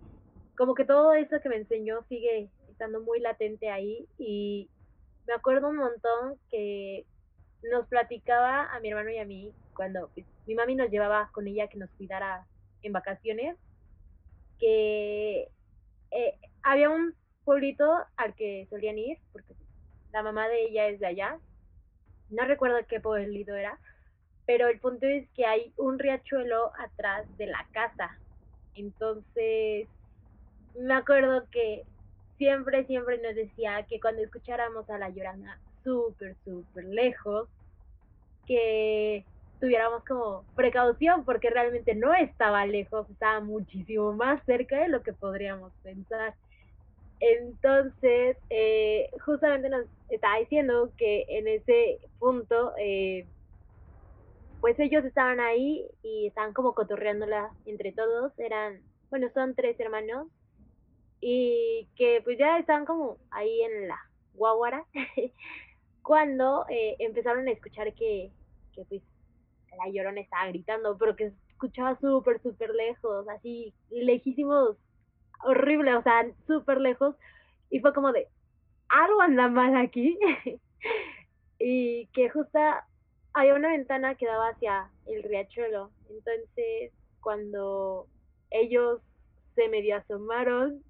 [0.57, 4.69] como que todo eso que me enseñó sigue estando muy latente ahí y
[5.27, 7.07] me acuerdo un montón que
[7.71, 11.47] nos platicaba a mi hermano y a mí cuando pues, mi mami nos llevaba con
[11.47, 12.45] ella que nos cuidara
[12.83, 13.57] en vacaciones,
[14.59, 15.49] que
[16.11, 16.35] eh,
[16.65, 19.55] había un pueblito al que solían ir, porque
[20.13, 21.39] la mamá de ella es de allá,
[22.31, 23.79] no recuerdo qué pueblito era,
[24.45, 28.19] pero el punto es que hay un riachuelo atrás de la casa.
[28.75, 29.87] Entonces,
[30.77, 31.85] me acuerdo que
[32.39, 37.49] siempre, siempre nos decía que cuando escucháramos a la llorana súper, súper lejos,
[38.49, 39.25] que
[39.61, 45.13] tuviéramos como precaución porque realmente no estaba lejos, estaba muchísimo más cerca de lo que
[45.13, 46.35] podríamos pensar.
[47.21, 53.27] Entonces, eh, justamente nos estaba diciendo que en ese punto, eh,
[54.61, 60.29] pues ellos estaban ahí y estaban como cotorreándola entre todos, eran, bueno, son tres hermanos,
[61.21, 63.99] y que pues ya estaban como ahí en la
[64.35, 64.87] guaguara
[66.03, 68.31] cuando eh, empezaron a escuchar que,
[68.75, 69.03] que pues
[69.77, 74.77] la llorona estaba gritando, pero que escuchaba súper, súper lejos, así lejísimos,
[75.43, 77.15] horrible, o sea, súper lejos,
[77.71, 78.29] y fue como de,
[78.89, 80.19] algo anda mal aquí,
[81.59, 82.59] y que justo
[83.33, 88.07] había una ventana que daba hacia el riachuelo, entonces cuando
[88.51, 89.01] ellos
[89.55, 90.83] se medio asomaron,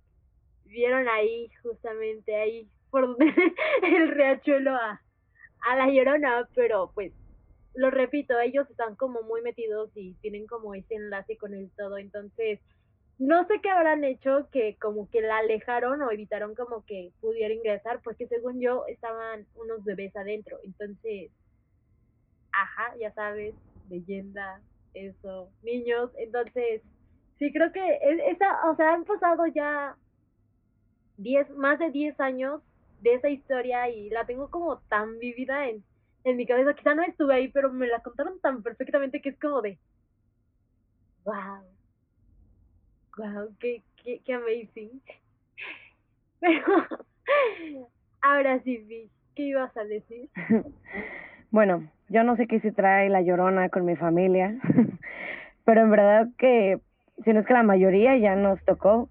[0.64, 3.35] vieron ahí, justamente ahí, por donde
[3.83, 5.01] el riachuelo a,
[5.62, 7.12] a la llorona, pero pues
[7.81, 11.97] lo repito, ellos están como muy metidos y tienen como ese enlace con el todo,
[11.97, 12.61] entonces
[13.19, 17.55] no sé qué habrán hecho que como que la alejaron o evitaron como que pudiera
[17.55, 21.31] ingresar, porque según yo estaban unos bebés adentro, entonces,
[22.53, 23.55] ajá, ya sabes,
[23.88, 24.61] leyenda,
[24.93, 26.83] eso, niños, entonces,
[27.38, 27.99] sí creo que
[28.31, 29.97] esa, o sea, han pasado ya
[31.16, 32.61] diez, más de 10 años
[33.01, 35.83] de esa historia y la tengo como tan vivida en,
[36.24, 36.74] en mi cabeza.
[36.74, 39.78] Quizá no estuve ahí, pero me la contaron tan perfectamente que es como de,
[41.24, 41.64] wow,
[43.16, 45.00] wow, qué, qué, qué amazing.
[46.40, 46.64] Pero,
[48.22, 50.30] ahora sí, vi, ¿qué ibas a decir?
[51.50, 54.56] bueno, yo no sé qué se trae la llorona con mi familia,
[55.64, 56.78] pero en verdad que,
[57.24, 59.11] si no es que la mayoría ya nos tocó,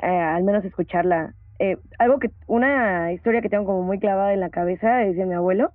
[0.00, 1.34] eh, al menos escucharla.
[1.60, 5.26] Eh, algo que, una historia que tengo como muy clavada en la cabeza es de
[5.26, 5.72] mi abuelo.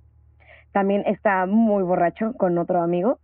[0.74, 3.20] También está muy borracho con otro amigo.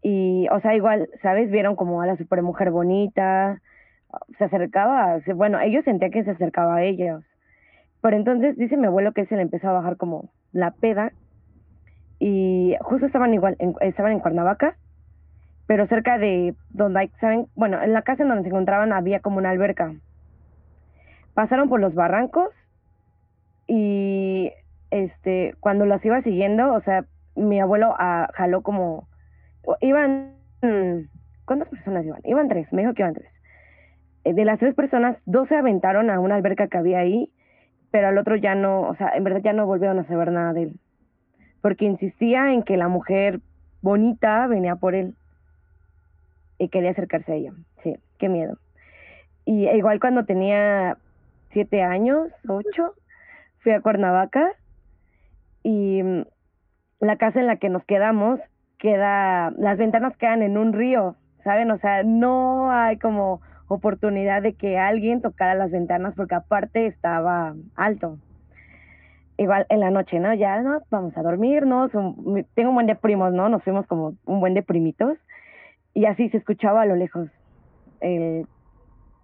[0.00, 1.50] Y, o sea, igual, ¿sabes?
[1.50, 3.60] Vieron como a la supermujer bonita,
[4.38, 7.22] se acercaba, bueno, ellos sentían que se acercaba a ellos.
[8.00, 11.12] Pero entonces dice mi abuelo que se le empezó a bajar como la peda
[12.18, 14.78] y justo estaban igual, en, estaban en Cuernavaca,
[15.66, 17.46] pero cerca de donde hay, ¿saben?
[17.56, 19.92] Bueno, en la casa en donde se encontraban había como una alberca.
[21.34, 22.48] Pasaron por los barrancos
[23.66, 24.50] y
[24.90, 27.04] este cuando las iba siguiendo, o sea,
[27.36, 29.08] mi abuelo ah, jaló como
[29.80, 30.34] iban
[31.44, 32.20] ¿cuántas personas iban?
[32.24, 33.30] Iban tres, me dijo que iban tres.
[34.24, 37.32] Eh, De las tres personas, dos se aventaron a una alberca que había ahí,
[37.90, 40.52] pero al otro ya no, o sea, en verdad ya no volvieron a saber nada
[40.52, 40.80] de él.
[41.62, 43.40] Porque insistía en que la mujer
[43.80, 45.14] bonita venía por él
[46.58, 47.52] y quería acercarse a ella.
[47.82, 48.58] Sí, qué miedo.
[49.44, 50.98] Y e igual cuando tenía
[51.52, 52.94] siete años, ocho,
[53.60, 54.52] fui a Cuernavaca
[55.62, 56.24] y mm,
[57.00, 58.40] la casa en la que nos quedamos
[58.78, 61.70] queda, las ventanas quedan en un río, ¿saben?
[61.70, 67.54] O sea, no hay como oportunidad de que alguien tocara las ventanas porque aparte estaba
[67.76, 68.18] alto.
[69.36, 70.34] Igual en la noche, ¿no?
[70.34, 71.92] Ya, no, vamos a dormirnos.
[72.54, 73.48] tengo un buen de primos, ¿no?
[73.48, 75.16] Nos fuimos como un buen de primitos
[75.94, 77.28] y así se escuchaba a lo lejos
[78.00, 78.46] el,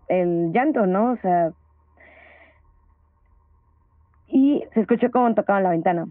[0.09, 1.13] el llanto, ¿no?
[1.13, 1.51] O sea,
[4.29, 6.07] y se escuchó como tocaban la ventana,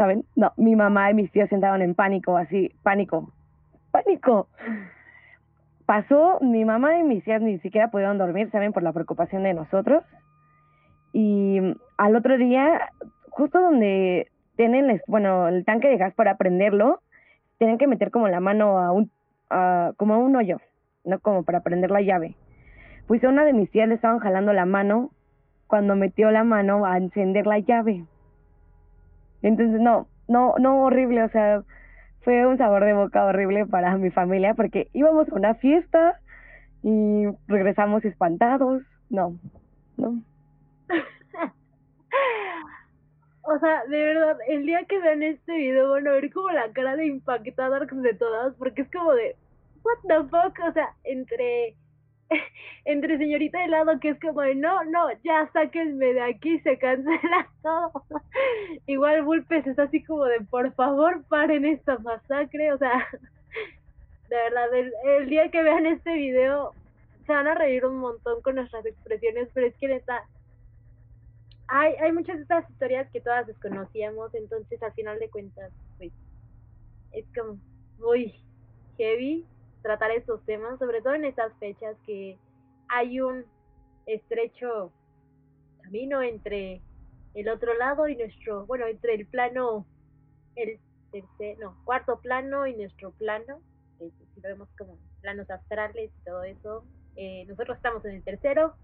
[0.00, 0.24] ¿saben?
[0.34, 3.30] No, mi mamá y mis tíos entraban en pánico, así, pánico,
[3.90, 4.48] pánico.
[5.84, 8.72] Pasó, mi mamá y mis tías ni siquiera pudieron dormir, ¿saben?
[8.72, 10.02] Por la preocupación de nosotros.
[11.12, 11.60] Y
[11.98, 12.88] al otro día,
[13.28, 17.02] justo donde tienen, bueno, el tanque de gas para prenderlo,
[17.58, 19.10] tienen que meter como la mano a un,
[19.98, 20.62] como a un hoyo,
[21.04, 21.18] ¿no?
[21.18, 22.36] Como para prender la llave.
[23.06, 25.10] Pues a una de mis tías le estaban jalando la mano
[25.66, 28.06] cuando metió la mano a encender la llave.
[29.42, 31.62] Entonces, no, no, no horrible, o sea,
[32.22, 36.20] fue un sabor de boca horrible para mi familia porque íbamos a una fiesta
[36.82, 38.82] y regresamos espantados.
[39.08, 39.36] No,
[39.96, 40.22] no.
[43.42, 46.70] O sea, de verdad, el día que vean este video van a ver como la
[46.72, 49.34] cara de impactadas de todas, porque es como de,
[49.82, 51.74] what the fuck, o sea, entre,
[52.84, 57.48] entre señorita helado que es como de, no, no, ya sáquenme de aquí, se cancela
[57.62, 58.04] todo.
[58.86, 63.06] Igual Bulpes es así como de, por favor, paren esta masacre, o sea,
[64.28, 66.72] de verdad, el, el día que vean este video
[67.26, 70.24] se van a reír un montón con nuestras expresiones, pero es que neta,
[71.68, 76.12] hay, hay muchas de estas historias que todas desconocíamos, entonces al final de cuentas, pues,
[77.12, 77.58] es como
[77.98, 78.34] muy
[78.98, 79.44] heavy
[79.82, 82.38] tratar estos temas, sobre todo en estas fechas que
[82.88, 83.44] hay un
[84.06, 84.92] estrecho
[85.82, 86.82] camino entre
[87.34, 89.86] el otro lado y nuestro, bueno, entre el plano,
[90.56, 90.78] el
[91.12, 93.60] tercer, no, cuarto plano y nuestro plano,
[93.98, 96.84] que si lo vemos como planos astrales y todo eso,
[97.16, 98.74] eh, nosotros estamos en el tercero,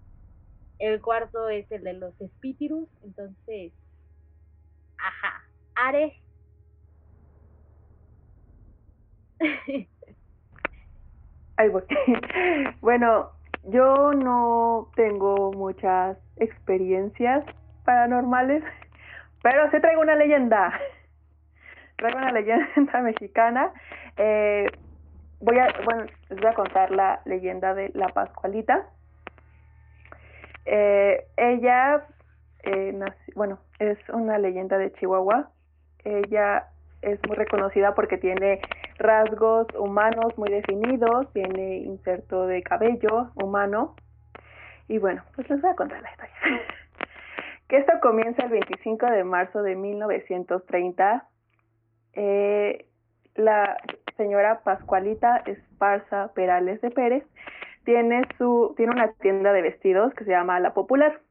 [0.79, 3.73] el cuarto es el de los espíritus, entonces,
[4.97, 5.43] ajá,
[5.75, 6.21] Are.
[12.81, 13.31] Bueno,
[13.63, 17.43] yo no tengo muchas experiencias
[17.83, 18.63] paranormales,
[19.43, 20.71] pero sí traigo una leyenda.
[21.97, 23.73] Traigo una leyenda mexicana.
[24.17, 24.67] Eh,
[25.39, 28.85] voy a, bueno, les voy a contar la leyenda de la Pascualita.
[30.65, 32.05] Eh, ella,
[32.63, 32.99] eh,
[33.35, 35.49] bueno, es una leyenda de Chihuahua.
[36.03, 36.67] Ella
[37.11, 38.61] es muy reconocida porque tiene
[38.97, 43.95] rasgos humanos muy definidos, tiene inserto de cabello humano.
[44.87, 46.35] Y bueno, pues les voy a contar la historia.
[47.67, 51.27] que esto comienza el 25 de marzo de 1930.
[52.13, 52.85] Eh,
[53.35, 53.77] la
[54.15, 57.23] señora Pascualita Esparza Perales de Pérez
[57.85, 61.21] tiene su tiene una tienda de vestidos que se llama La Popular.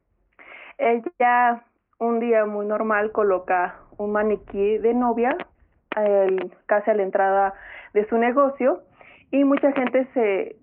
[0.77, 1.63] Ella
[1.99, 5.35] un día muy normal coloca un maniquí de novia
[6.05, 7.53] el- casi a la entrada
[7.93, 8.81] de su negocio
[9.31, 10.55] y mucha gente se,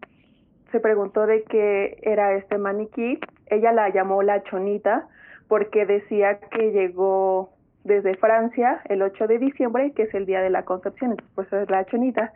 [0.73, 3.19] se preguntó de qué era este maniquí.
[3.47, 5.07] Ella la llamó la chonita
[5.49, 7.51] porque decía que llegó
[7.85, 11.45] desde Francia el 8 de diciembre, que es el día de la concepción, entonces por
[11.47, 12.33] eso es la chonita.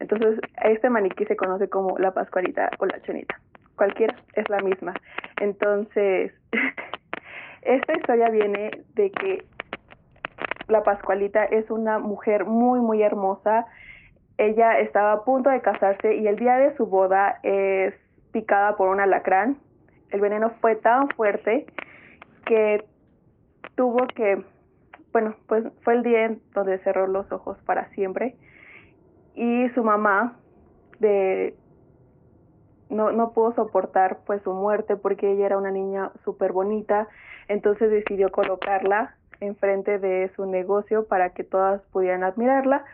[0.00, 3.38] Entonces, este maniquí se conoce como la pascualita o la chonita.
[3.76, 4.94] Cualquiera es la misma.
[5.40, 6.32] Entonces,
[7.62, 9.44] esta historia viene de que
[10.70, 13.66] la Pascualita es una mujer muy, muy hermosa.
[14.38, 17.94] Ella estaba a punto de casarse y el día de su boda es
[18.32, 19.58] picada por un alacrán.
[20.10, 21.66] El veneno fue tan fuerte
[22.46, 22.84] que
[23.74, 24.42] tuvo que,
[25.12, 28.36] bueno, pues fue el día en donde cerró los ojos para siempre.
[29.34, 30.36] Y su mamá
[30.98, 31.54] de
[32.88, 37.08] no, no pudo soportar pues su muerte porque ella era una niña súper bonita,
[37.46, 42.84] entonces decidió colocarla enfrente de su negocio para que todas pudieran admirarla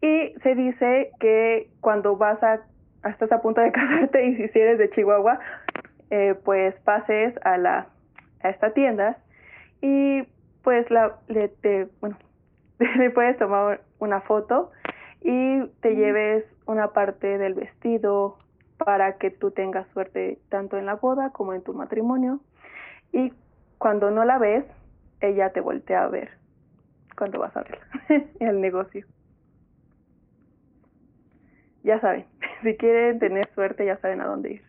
[0.00, 2.60] y se dice que cuando vas a
[3.08, 5.38] estás a punto de casarte y si eres de Chihuahua
[6.10, 7.86] eh, pues pases a la
[8.42, 9.18] a esta tienda
[9.80, 10.22] y
[10.62, 12.16] pues la le te bueno
[12.98, 14.70] le puedes tomar una foto
[15.20, 18.38] y te lleves una parte del vestido
[18.84, 22.40] para que tú tengas suerte tanto en la boda como en tu matrimonio.
[23.12, 23.32] Y
[23.78, 24.64] cuando no la ves,
[25.22, 26.30] ella te voltea a ver
[27.16, 27.86] cuando vas a verla
[28.40, 29.06] el negocio.
[31.82, 32.26] Ya saben,
[32.62, 34.64] si quieren tener suerte, ya saben a dónde ir.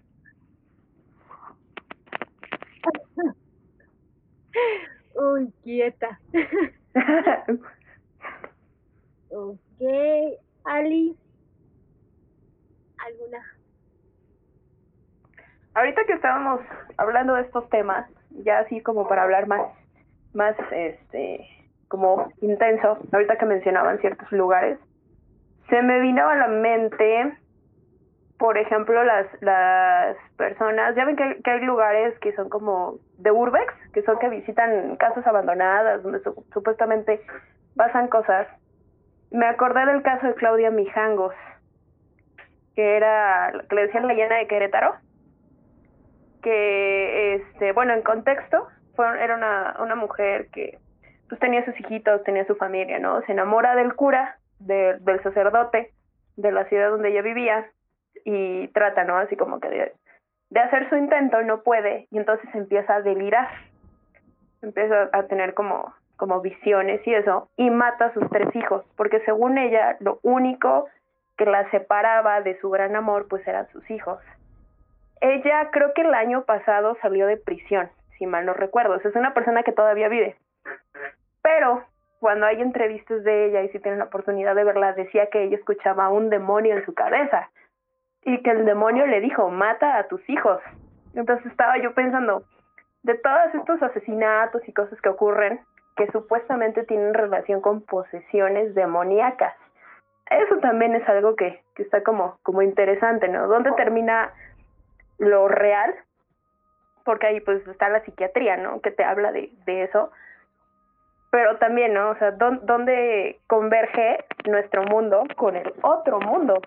[5.16, 6.20] Uy, quieta.
[9.30, 9.60] ok,
[10.64, 11.18] Ali.
[12.98, 13.44] ¿Alguna
[15.74, 16.62] ahorita que estábamos
[16.98, 19.62] hablando de estos temas, ya así como para hablar más,
[20.34, 21.48] más, este,
[21.88, 24.80] como intenso, ahorita que mencionaban ciertos lugares,
[25.70, 27.38] se me vino a la mente,
[28.38, 33.32] por ejemplo, las, las personas, ya ven que, que hay lugares que son como de
[33.32, 36.20] urbex, que son que visitan casas abandonadas, donde
[36.54, 37.22] supuestamente
[37.76, 38.48] pasan cosas.
[39.32, 41.34] Me acordé del caso de Claudia Mijangos,
[42.76, 44.96] que era, que le decían la llena de Querétaro,
[46.42, 50.80] que, este, bueno, en contexto, fue, era una, una mujer que
[51.30, 53.22] pues tenía sus hijitos, tenía su familia, ¿no?
[53.24, 55.92] Se enamora del cura, del sacerdote
[56.36, 57.70] de la ciudad donde ella vivía
[58.26, 59.18] y trata, ¿no?
[59.18, 59.94] Así como que de,
[60.50, 63.50] de hacer su intento, no puede, y entonces empieza a delirar,
[64.62, 69.20] empieza a tener como, como visiones y eso, y mata a sus tres hijos, porque
[69.22, 70.88] según ella, lo único
[71.38, 74.20] que la separaba de su gran amor, pues eran sus hijos.
[75.22, 77.90] Ella creo que el año pasado salió de prisión,
[78.26, 78.96] mal no recuerdo.
[78.96, 80.36] es una persona que todavía vive.
[81.42, 81.84] Pero
[82.20, 85.58] cuando hay entrevistas de ella y si tienen la oportunidad de verla, decía que ella
[85.58, 87.50] escuchaba un demonio en su cabeza
[88.24, 90.62] y que el demonio le dijo, mata a tus hijos.
[91.16, 92.44] Entonces estaba yo pensando,
[93.04, 95.60] de todos estos asesinatos y cosas que ocurren,
[95.98, 99.54] que supuestamente tienen relación con posesiones demoníacas.
[100.30, 103.48] Eso también es algo que, que está como, como interesante, ¿no?
[103.48, 104.34] ¿Dónde termina
[105.18, 105.94] lo real,
[107.04, 108.82] porque ahí pues está la psiquiatría, ¿no?
[108.82, 110.12] Que te habla de, de eso.
[111.32, 112.12] Pero también, ¿no?
[112.12, 116.62] O sea, ¿dónde converge nuestro mundo con el otro mundo?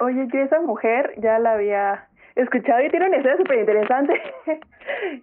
[0.00, 4.22] Oye, yo esa mujer ya la había escuchado y tiene una historia súper interesante.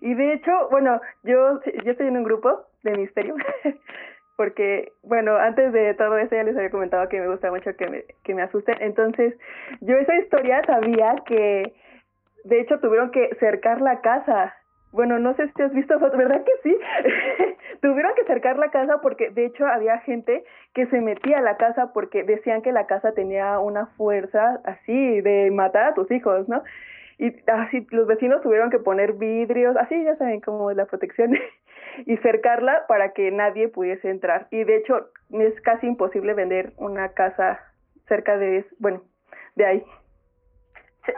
[0.02, 3.36] y de hecho, bueno, yo, yo estoy en un grupo de misterio
[4.38, 7.88] porque, bueno, antes de todo eso ya les había comentado que me gusta mucho que
[7.88, 8.78] me, que me asusten.
[8.80, 9.38] Entonces,
[9.82, 11.74] yo esa historia sabía que,
[12.44, 14.56] de hecho, tuvieron que cercar la casa.
[14.92, 16.76] Bueno, no sé si has visto ¿verdad que sí?
[17.82, 21.58] tuvieron que cercar la casa porque, de hecho, había gente que se metía a la
[21.58, 26.50] casa porque decían que la casa tenía una fuerza así de matar a tus hijos,
[26.50, 26.64] ¿no?
[27.20, 31.36] y así los vecinos tuvieron que poner vidrios, así ya saben cómo es la protección,
[32.06, 34.48] y cercarla para que nadie pudiese entrar.
[34.52, 37.60] Y de hecho es casi imposible vender una casa
[38.08, 39.04] cerca de, bueno,
[39.56, 39.84] de ahí.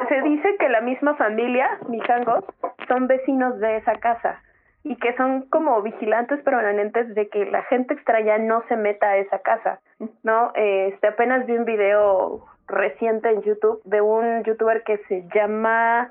[0.10, 2.44] Se, dice que la misma familia, Mijangos,
[2.88, 4.42] son vecinos de esa casa
[4.84, 9.18] y que son como vigilantes permanentes de que la gente extraña no se meta a
[9.18, 9.80] esa casa,
[10.24, 10.52] ¿no?
[10.56, 16.10] Este, apenas vi un video reciente en YouTube de un youtuber que se llama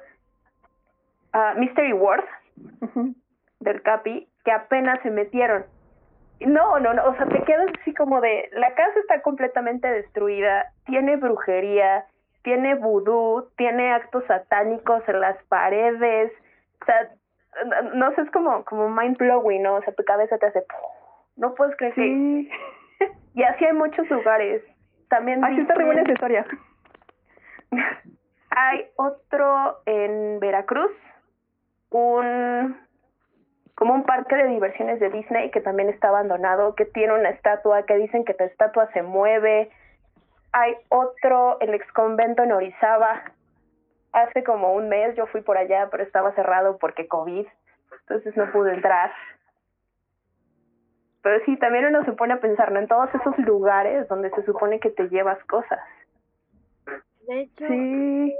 [1.35, 2.25] uh, Mystery World
[3.61, 5.65] del Capi, que apenas se metieron.
[6.41, 10.73] No, no, no, o sea, te quedas así como de, la casa está completamente destruida,
[10.87, 12.07] tiene brujería,
[12.43, 16.33] tiene vudú, tiene actos satánicos en las paredes,
[16.83, 17.11] o sea,
[17.95, 19.77] no sé, es como, como mind blowing, ¿no?
[19.77, 20.65] O sea, tu cabeza te hace,
[21.37, 22.51] no puedes creer sí.
[23.35, 24.63] Y así hay muchos lugares
[25.11, 26.47] también Así está buena esa historia.
[28.51, 30.93] Hay otro en Veracruz,
[31.91, 32.77] un
[33.75, 37.85] como un parque de diversiones de Disney que también está abandonado, que tiene una estatua,
[37.87, 39.71] que dicen que la estatua se mueve.
[40.53, 43.23] Hay otro, el ex convento en Orizaba.
[44.13, 47.47] Hace como un mes yo fui por allá, pero estaba cerrado porque COVID,
[48.01, 49.13] entonces no pude entrar.
[51.23, 52.81] Pero sí, también uno se pone a pensar ¿no?
[52.81, 55.79] en todos esos lugares donde se supone que te llevas cosas.
[57.29, 58.37] De hecho, Sí.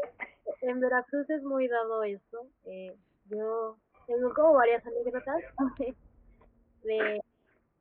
[0.63, 2.47] en Veracruz es muy dado eso.
[2.65, 2.97] Eh,
[3.27, 5.37] yo tengo como varias anécdotas
[6.83, 7.21] de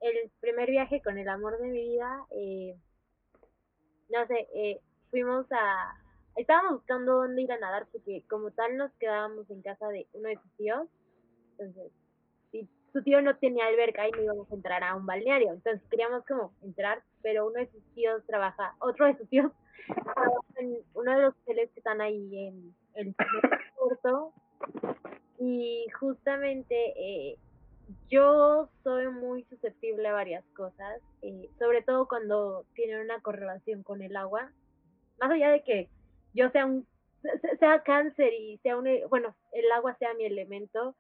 [0.02, 2.26] el primer viaje con el amor de mi vida.
[2.32, 2.76] Eh,
[4.10, 4.80] no sé, eh,
[5.10, 5.96] fuimos a...
[6.36, 10.30] Estábamos buscando dónde ir a nadar porque como tal nos quedábamos en casa de uno
[10.30, 10.88] de sus tíos.
[11.58, 11.92] Entonces,
[12.54, 15.52] y su tío no tenía alberca y no íbamos a entrar a un balneario.
[15.52, 19.52] Entonces queríamos como entrar, pero uno de sus tíos trabaja, otro de sus tíos
[19.88, 23.16] trabaja en uno de los hoteles que están ahí en el
[23.76, 24.34] puerto.
[25.42, 27.38] Y justamente eh,
[28.10, 34.02] yo soy muy susceptible a varias cosas, eh, sobre todo cuando tienen una correlación con
[34.02, 34.52] el agua.
[35.20, 35.90] Más allá de que
[36.34, 36.86] yo sea un
[37.22, 40.96] se- sea cáncer y sea un e- bueno, el agua sea mi elemento,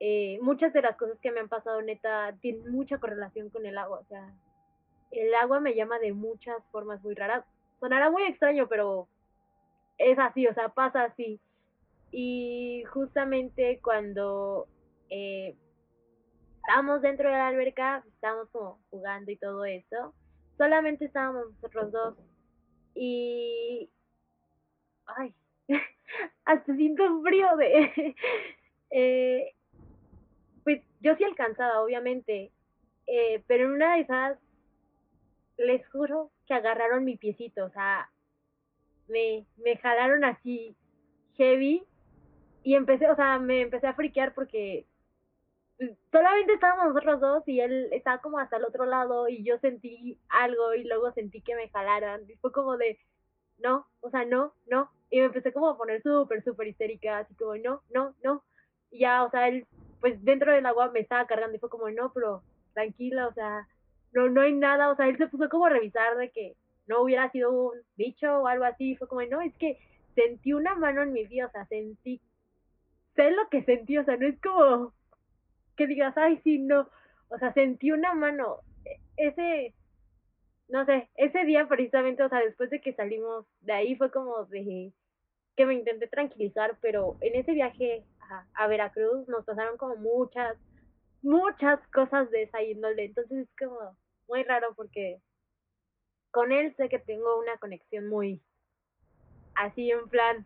[0.00, 3.78] eh, muchas de las cosas que me han pasado neta tienen mucha correlación con el
[3.78, 4.30] agua, o sea,
[5.10, 7.44] el agua me llama de muchas formas muy raras.
[7.80, 9.06] Sonará muy extraño, pero
[9.98, 11.38] es así, o sea, pasa así.
[12.10, 14.66] Y justamente cuando
[15.10, 15.54] eh,
[16.64, 20.14] estábamos dentro de la alberca, estábamos como jugando y todo eso,
[20.56, 22.14] solamente estábamos nosotros dos.
[22.94, 23.90] Y...
[25.04, 25.34] Ay,
[26.46, 28.16] hasta siento frío de...
[28.90, 29.54] eh,
[30.64, 32.50] pues yo sí alcanzaba, obviamente,
[33.06, 34.38] eh, pero en una de esas,
[35.58, 38.10] les juro que agarraron mi piecito, o sea,
[39.08, 40.74] me, me jalaron así
[41.36, 41.84] heavy
[42.62, 44.86] y empecé, o sea, me empecé a friquear porque
[46.12, 50.18] solamente estábamos nosotros dos y él estaba como hasta el otro lado y yo sentí
[50.28, 52.98] algo y luego sentí que me jalaran y fue como de,
[53.58, 57.34] no, o sea, no, no, y me empecé como a poner súper, súper histérica, así
[57.34, 58.44] como, no, no, no,
[58.90, 59.66] y ya, o sea, él,
[60.00, 63.66] pues dentro del agua me estaba cargando y fue como, no, pero tranquila, o sea,
[64.12, 66.54] no, no hay nada, o sea, él se puso como a revisar de que
[66.86, 69.78] no hubiera sido un bicho o algo así, fue como, no, es que
[70.14, 72.20] sentí una mano en mi vida, o sea, sentí,
[73.16, 74.92] sé lo que sentí, o sea, no es como
[75.76, 76.88] que digas, ay, sí, no,
[77.28, 79.74] o sea, sentí una mano, e- ese,
[80.68, 84.44] no sé, ese día precisamente, o sea, después de que salimos de ahí fue como
[84.46, 84.92] de
[85.56, 90.56] que me intenté tranquilizar, pero en ese viaje a, a Veracruz nos pasaron como muchas,
[91.22, 93.96] muchas cosas de esa índole, entonces es como
[94.28, 95.20] muy raro porque
[96.30, 98.42] con él sé que tengo una conexión muy
[99.54, 100.44] así en plan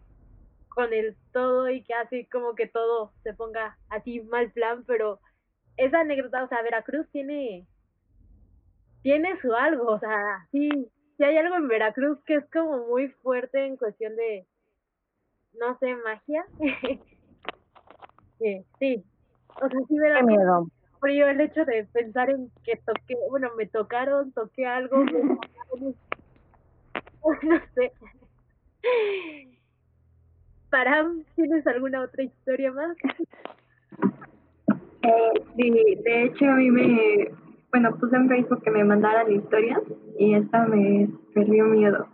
[0.68, 5.20] con el todo y que hace como que todo se ponga así mal plan, pero
[5.76, 7.66] esa anécdota, o sea, Veracruz tiene
[9.02, 10.68] tiene su algo, o sea, sí,
[11.16, 14.46] sí hay algo en Veracruz que es como muy fuerte en cuestión de
[15.58, 16.44] no sé, magia.
[18.38, 19.04] sí, sí.
[19.60, 20.66] O sea, sí Qué Veracruz miedo.
[21.00, 25.96] frío el hecho de pensar en que toqué, bueno, me tocaron, toqué algo, me tocaron,
[27.42, 27.92] no sé.
[30.70, 32.96] Param, ¿tienes alguna otra historia más?
[35.02, 35.70] Eh, sí,
[36.04, 37.30] de hecho a mí me,
[37.70, 39.80] bueno, puse en Facebook que me mandaran historias
[40.18, 42.06] y esta me perdió miedo.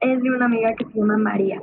[0.00, 1.62] Es de una amiga que se llama María.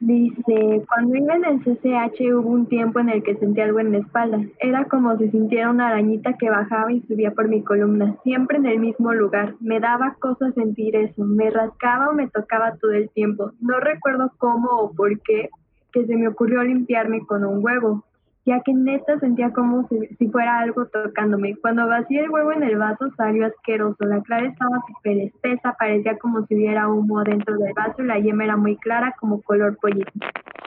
[0.00, 3.90] Dice, cuando iba en el CCH hubo un tiempo en el que sentí algo en
[3.90, 4.40] la espalda.
[4.60, 8.66] Era como si sintiera una arañita que bajaba y subía por mi columna, siempre en
[8.66, 9.56] el mismo lugar.
[9.58, 13.50] Me daba cosa sentir eso, me rascaba o me tocaba todo el tiempo.
[13.60, 15.48] No recuerdo cómo o por qué,
[15.92, 18.04] que se me ocurrió limpiarme con un huevo,
[18.48, 21.56] ya que neta sentía como si, fuera algo tocándome.
[21.56, 26.16] Cuando vacié el huevo en el vaso salió asqueroso, la clara estaba súper espesa, parecía
[26.16, 29.76] como si hubiera humo dentro del vaso y la yema era muy clara como color
[29.76, 30.10] pollito.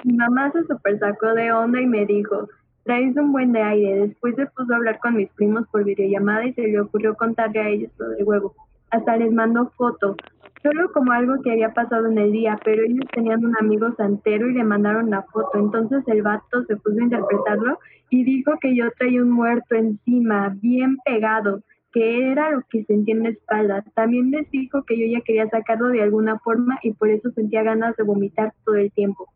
[0.04, 2.48] Mi mamá se super sacó de onda y me dijo,
[2.84, 4.08] traes un buen de aire.
[4.08, 7.62] Después se puso a hablar con mis primos por videollamada y se le ocurrió contarle
[7.62, 8.54] a ellos lo del huevo.
[8.92, 10.16] Hasta les mandó foto,
[10.62, 14.50] solo como algo que había pasado en el día, pero ellos tenían un amigo santero
[14.50, 15.58] y le mandaron la foto.
[15.58, 20.56] Entonces el vato se puso a interpretarlo y dijo que yo traía un muerto encima,
[20.62, 23.84] bien pegado, que era lo que sentía en la espalda.
[23.96, 27.64] También les dijo que yo ya quería sacarlo de alguna forma y por eso sentía
[27.64, 29.28] ganas de vomitar todo el tiempo.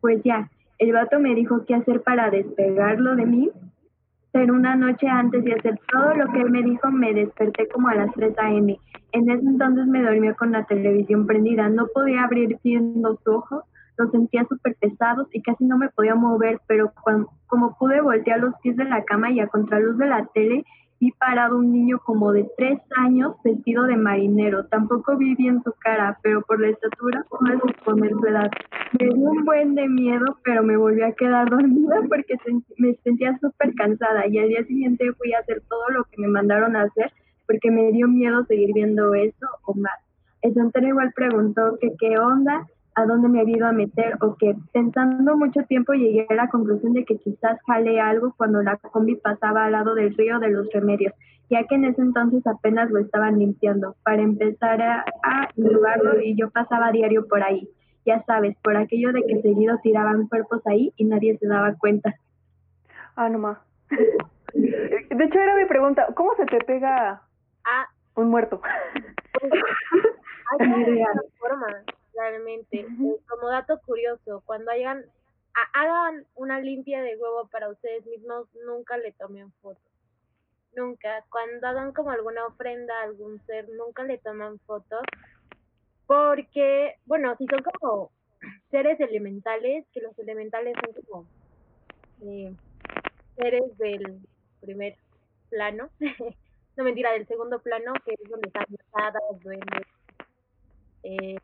[0.00, 3.50] Pues ya, el vato me dijo qué hacer para despegarlo de mí,
[4.32, 7.88] pero una noche antes de hacer todo lo que él me dijo, me desperté como
[7.88, 8.78] a las 3 a.m.
[9.12, 13.64] En ese entonces me dormía con la televisión prendida, no podía abrir bien los ojos,
[13.98, 16.92] los sentía súper pesados y casi no me podía mover, pero
[17.46, 20.64] como pude voltear los pies de la cama y a contraluz de la tele
[21.02, 24.66] vi parado un niño como de tres años vestido de marinero.
[24.66, 28.48] Tampoco vi bien su cara, pero por la estatura pude suponer su edad.
[29.00, 32.36] Me dio un buen de miedo, pero me volví a quedar dormida porque
[32.78, 36.28] me sentía súper cansada y al día siguiente fui a hacer todo lo que me
[36.28, 37.12] mandaron a hacer
[37.52, 39.92] porque me dio miedo seguir viendo eso o más.
[40.40, 44.36] El santero igual preguntó que qué onda a dónde me había ido a meter o
[44.36, 48.78] que pensando mucho tiempo llegué a la conclusión de que quizás jale algo cuando la
[48.78, 51.12] combi pasaba al lado del río de los remedios,
[51.50, 53.96] ya que en ese entonces apenas lo estaban limpiando.
[54.02, 55.50] Para empezar a, a
[56.22, 57.68] y yo pasaba diario por ahí.
[58.06, 62.14] Ya sabes, por aquello de que seguido tiraban cuerpos ahí y nadie se daba cuenta.
[63.14, 63.58] Ah, no más.
[64.54, 67.22] De hecho, era mi pregunta, ¿cómo se te pega
[67.64, 67.88] ah.
[68.14, 68.60] un muerto?
[69.40, 70.58] Ay,
[71.38, 71.84] forma
[72.14, 72.80] realmente.
[72.80, 75.04] Eh, como dato curioso, cuando hagan,
[75.72, 79.80] hagan una limpia de huevo para ustedes mismos, nunca le tomen foto.
[80.74, 81.24] Nunca.
[81.30, 85.02] Cuando hagan como alguna ofrenda a algún ser, nunca le toman fotos.
[86.06, 88.10] Porque, bueno, si son como
[88.70, 91.26] seres elementales, que los elementales son como
[92.22, 92.54] eh,
[93.36, 94.20] seres del
[94.60, 94.96] primer
[95.50, 95.90] plano,
[96.76, 99.86] no mentira, del segundo plano, que es donde están hadas, duendes,
[101.02, 101.36] eh,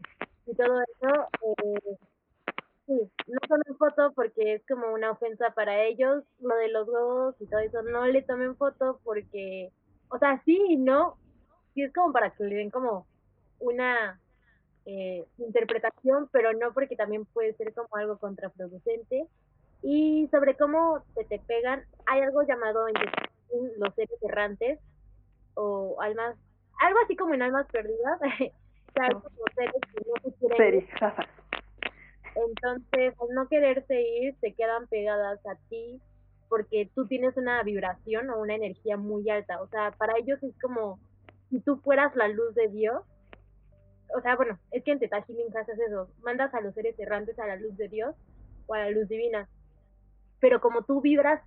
[0.47, 1.97] y todo eso, eh,
[2.87, 7.35] sí, no tomen foto porque es como una ofensa para ellos, lo de los huevos
[7.41, 9.71] y todo eso, no le tomen foto porque,
[10.09, 11.19] o sea, sí y no,
[11.75, 13.07] sí es como para que le den como
[13.59, 14.21] una
[14.87, 19.27] eh, interpretación, pero no porque también puede ser como algo contraproducente.
[19.83, 22.87] Y sobre cómo se te pegan, hay algo llamado
[23.77, 24.81] los seres errantes
[25.59, 26.37] o almas,
[26.81, 28.21] algo así como en almas perdidas,
[32.35, 36.01] entonces, al no quererse ir, se quedan pegadas a ti
[36.49, 39.61] porque tú tienes una vibración o una energía muy alta.
[39.61, 40.99] O sea, para ellos es como
[41.51, 43.03] si tú fueras la luz de Dios.
[44.17, 46.09] O sea, bueno, es que en Teta Healing haces eso.
[46.23, 48.15] Mandas a los seres errantes a la luz de Dios
[48.67, 49.49] o a la luz divina.
[50.41, 51.43] Pero como tú vibras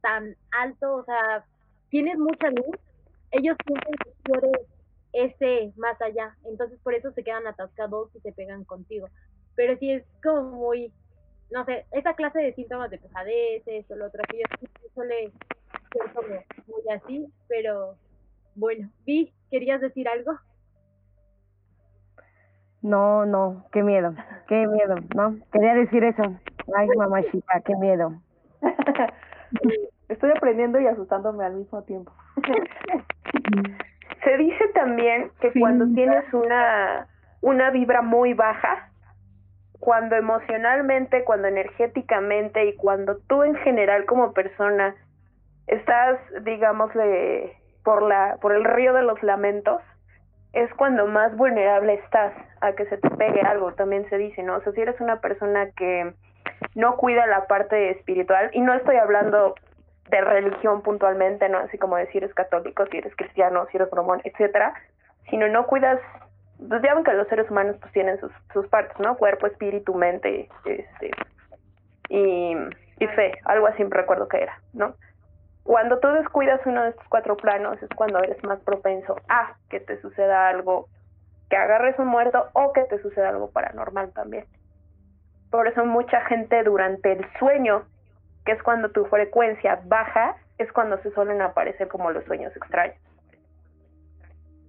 [0.00, 1.44] tan alto, o sea,
[1.88, 2.76] tienes mucha luz,
[3.30, 4.66] ellos sienten que tú eres
[5.12, 6.36] ese más allá.
[6.44, 9.08] Entonces por eso se quedan atascados y se pegan contigo.
[9.54, 10.92] Pero si es como muy,
[11.50, 14.44] no sé, esa clase de síntomas de pesadeces o lo otro, aquello
[14.94, 15.32] suele
[15.92, 16.28] ser como
[16.66, 17.96] muy así, pero
[18.56, 20.32] bueno, Vi, ¿querías decir algo?
[22.82, 24.14] No, no, qué miedo,
[24.46, 25.38] qué miedo, ¿no?
[25.52, 26.22] Quería decir eso.
[26.76, 28.20] Ay, mamachita, qué miedo.
[30.08, 32.12] Estoy aprendiendo y asustándome al mismo tiempo.
[34.22, 37.06] Se dice también que cuando tienes una,
[37.40, 38.88] una vibra muy baja,
[39.80, 44.94] cuando emocionalmente, cuando energéticamente y cuando tú en general como persona
[45.66, 49.82] estás, digámosle, por la por el río de los lamentos,
[50.54, 52.32] es cuando más vulnerable estás
[52.62, 54.56] a que se te pegue algo, también se dice, ¿no?
[54.56, 56.14] O sea, si eres una persona que
[56.74, 59.54] no cuida la parte espiritual, y no estoy hablando
[60.10, 64.20] de religión puntualmente, no así como decir eres católico, si eres cristiano, si eres mormón,
[64.24, 64.74] etcétera,
[65.30, 66.00] sino no cuidas,
[66.68, 69.16] pues ya que los seres humanos pues tienen sus, sus partes, ¿no?
[69.16, 71.10] Cuerpo, espíritu, mente, este,
[72.08, 72.54] y,
[72.98, 74.94] y fe, algo así recuerdo que era, ¿no?
[75.64, 79.80] Cuando tú descuidas uno de estos cuatro planos es cuando eres más propenso a que
[79.80, 80.88] te suceda algo,
[81.48, 84.44] que agarres un muerto o que te suceda algo paranormal también.
[85.50, 87.86] Por eso mucha gente durante el sueño
[88.44, 92.96] que es cuando tu frecuencia baja, es cuando se suelen aparecer como los sueños extraños.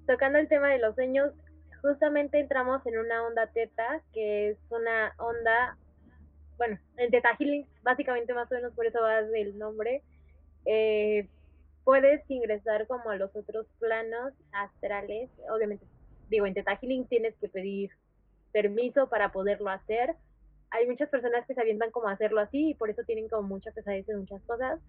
[0.07, 1.33] Tocando el tema de los sueños,
[1.81, 5.77] justamente entramos en una onda teta, que es una onda,
[6.57, 10.03] bueno, en teta healing, básicamente más o menos por eso va el nombre,
[10.65, 11.27] eh,
[11.83, 15.85] puedes ingresar como a los otros planos astrales, obviamente,
[16.29, 17.91] digo, en teta healing tienes que pedir
[18.51, 20.15] permiso para poderlo hacer,
[20.71, 23.47] hay muchas personas que se avientan como a hacerlo así y por eso tienen como
[23.47, 24.79] mucha pesadez en muchas cosas,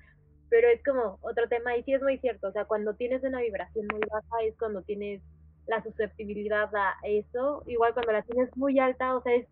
[0.49, 3.41] pero es como otro tema y sí es muy cierto, o sea, cuando tienes una
[3.41, 5.23] vibración muy baja es cuando tienes
[5.67, 9.47] la susceptibilidad a eso, igual cuando la tienes muy alta, o sea, es,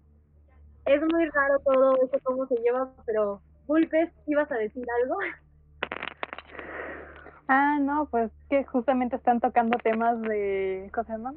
[0.87, 5.17] es muy raro todo eso cómo se lleva, pero Pulpes, ¿ibas a decir algo?
[7.49, 11.35] Ah, no, pues que justamente están tocando temas de, ¿cómo se llama?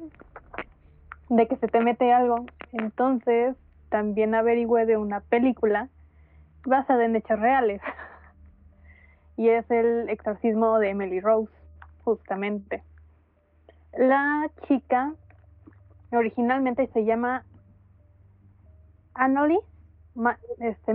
[1.28, 2.46] De que se te mete algo.
[2.72, 3.56] Entonces,
[3.88, 5.88] también averigüé de una película
[6.64, 7.80] basada en hechos reales.
[9.36, 11.52] y es el exorcismo de Emily Rose,
[12.04, 12.82] justamente.
[13.96, 15.14] La chica
[16.12, 17.44] originalmente se llama
[19.14, 19.66] Annalise
[20.60, 20.92] este.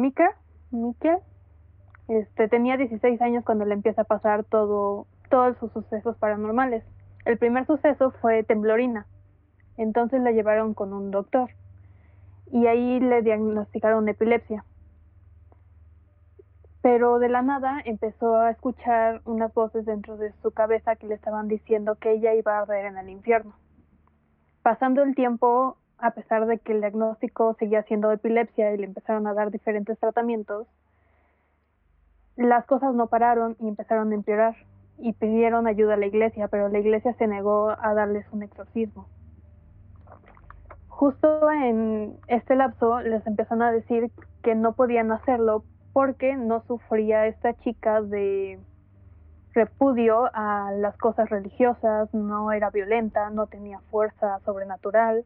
[2.09, 6.83] Este, tenía 16 años cuando le empieza a pasar todo, todos sus sucesos paranormales.
[7.25, 9.07] El primer suceso fue temblorina.
[9.77, 11.49] Entonces la llevaron con un doctor
[12.53, 14.63] y ahí le diagnosticaron epilepsia.
[16.83, 21.15] Pero de la nada empezó a escuchar unas voces dentro de su cabeza que le
[21.15, 23.55] estaban diciendo que ella iba a arder en el infierno.
[24.61, 29.25] Pasando el tiempo, a pesar de que el diagnóstico seguía siendo epilepsia y le empezaron
[29.25, 30.67] a dar diferentes tratamientos,
[32.35, 34.55] las cosas no pararon y empezaron a empeorar
[34.99, 39.07] y pidieron ayuda a la iglesia, pero la iglesia se negó a darles un exorcismo.
[41.03, 44.09] Justo en este lapso les empezaron a decir
[44.41, 48.57] que no podían hacerlo porque no sufría esta chica de
[49.51, 55.25] repudio a las cosas religiosas, no era violenta, no tenía fuerza sobrenatural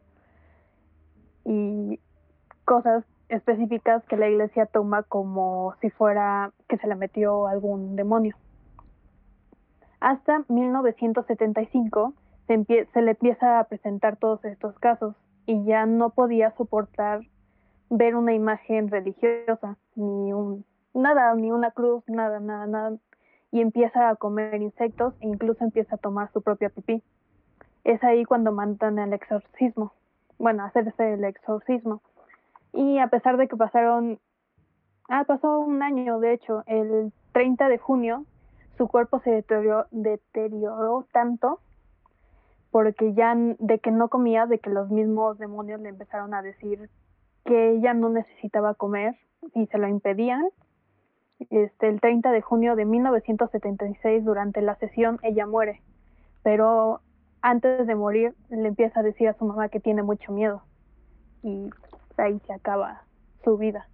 [1.44, 2.00] y
[2.64, 8.34] cosas específicas que la iglesia toma como si fuera que se le metió algún demonio.
[10.00, 12.14] Hasta 1975
[12.48, 15.14] se, se le empieza a presentar todos estos casos
[15.48, 17.22] y ya no podía soportar
[17.88, 22.96] ver una imagen religiosa, ni un nada, ni una cruz, nada, nada, nada,
[23.50, 27.02] y empieza a comer insectos e incluso empieza a tomar su propia pipí.
[27.82, 29.94] Es ahí cuando mandan el exorcismo,
[30.38, 32.02] bueno, hacerse el exorcismo.
[32.74, 34.18] Y a pesar de que pasaron,
[35.08, 38.26] ah, pasó un año, de hecho, el 30 de junio,
[38.76, 41.60] su cuerpo se deterioró, deterioró tanto
[42.70, 46.90] porque ya de que no comía, de que los mismos demonios le empezaron a decir
[47.44, 49.16] que ella no necesitaba comer
[49.54, 50.48] y se lo impedían.
[51.50, 55.82] Este, el 30 de junio de 1976, durante la sesión, ella muere,
[56.42, 57.00] pero
[57.40, 60.62] antes de morir le empieza a decir a su mamá que tiene mucho miedo
[61.42, 61.70] y
[62.16, 63.02] ahí se acaba
[63.44, 63.88] su vida.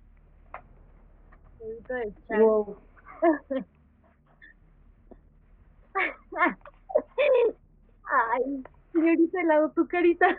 [2.31, 2.77] Wow.
[8.15, 8.63] Ay,
[8.93, 10.39] señorita helado, tu carita.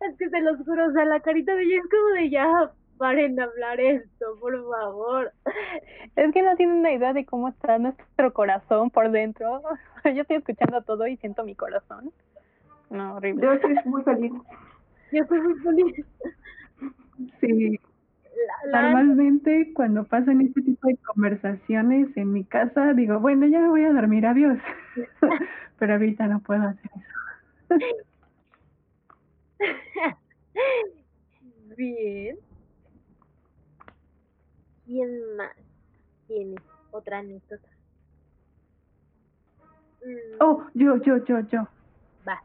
[0.00, 2.72] Es que se los juro, o sea, la carita de ella es como de ya,
[2.98, 5.32] paren de hablar esto, por favor.
[6.16, 9.62] Es que no tienen una idea de cómo está nuestro corazón por dentro.
[10.04, 12.12] Yo estoy escuchando todo y siento mi corazón.
[12.90, 13.44] No, horrible.
[13.44, 14.32] Yo estoy muy feliz.
[15.12, 16.06] Yo estoy muy feliz.
[17.40, 17.80] Sí.
[18.72, 23.84] Normalmente cuando pasan este tipo de conversaciones en mi casa digo, bueno, ya me voy
[23.84, 24.58] a dormir, adiós.
[25.78, 27.88] Pero ahorita no puedo hacer eso.
[31.76, 32.36] Bien.
[34.84, 35.52] ¿Quién más
[36.26, 36.56] tiene
[36.90, 37.68] otra anécdota?
[40.00, 41.68] Mm, Oh, yo, yo, yo, yo.
[42.26, 42.40] va.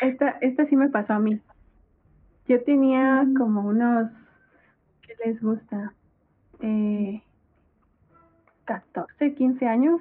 [0.00, 1.40] Esta, esta sí me pasó a mí.
[2.46, 4.10] Yo tenía como unos,
[5.02, 5.94] ¿qué les gusta?
[6.60, 7.22] Eh,
[8.64, 10.00] 14, 15 años,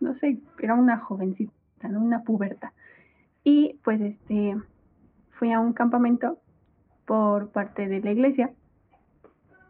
[0.00, 2.00] no sé, era una jovencita, ¿no?
[2.00, 2.72] una puberta.
[3.42, 4.56] Y pues este,
[5.38, 6.38] fui a un campamento
[7.04, 8.50] por parte de la iglesia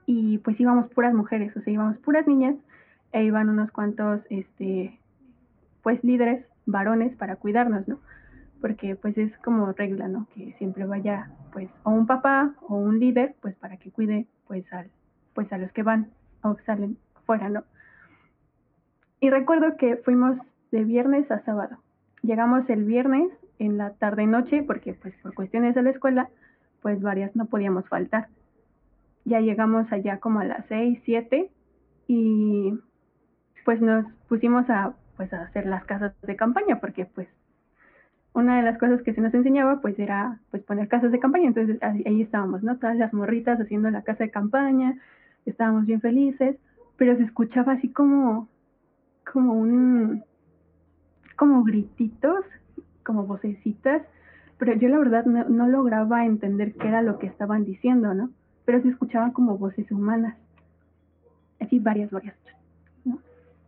[0.06, 2.56] y pues íbamos puras mujeres, o sea, íbamos puras niñas
[3.12, 4.98] e iban unos cuantos, este,
[5.82, 7.98] pues líderes varones para cuidarnos, ¿no?
[8.64, 10.26] Porque pues es como regla, ¿no?
[10.34, 14.64] Que siempre vaya pues o un papá o un líder pues para que cuide pues
[14.72, 14.90] al
[15.34, 16.08] pues a los que van
[16.42, 16.96] o salen
[17.26, 17.64] fuera, ¿no?
[19.20, 20.38] Y recuerdo que fuimos
[20.72, 21.76] de viernes a sábado.
[22.22, 26.30] Llegamos el viernes en la tarde noche porque pues por cuestiones de la escuela
[26.80, 28.28] pues varias no podíamos faltar.
[29.26, 31.50] Ya llegamos allá como a las seis, siete
[32.06, 32.72] y
[33.66, 37.28] pues nos pusimos a pues a hacer las casas de campaña porque pues
[38.34, 41.48] una de las cosas que se nos enseñaba pues era pues poner casas de campaña.
[41.48, 44.98] Entonces ahí, estábamos no todas las morritas haciendo la casa de campaña
[45.46, 46.56] estábamos bien felices
[46.96, 48.48] pero se escuchaba así como
[49.30, 50.24] como un
[51.36, 52.44] como grititos
[53.04, 54.02] como vocecitas
[54.58, 58.30] pero yo la verdad no, no lograba entender qué era lo que estaban diciendo no
[58.64, 60.36] pero se escuchaban como voces humanas.
[61.60, 62.34] Así varias varias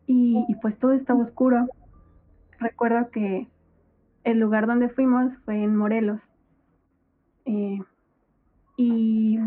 [0.06, 1.66] y, y pues todo estaba oscuro.
[2.58, 3.48] Recuerdo que
[4.26, 6.20] el lugar donde fuimos fue en Morelos.
[7.44, 7.78] Eh,
[8.76, 9.38] y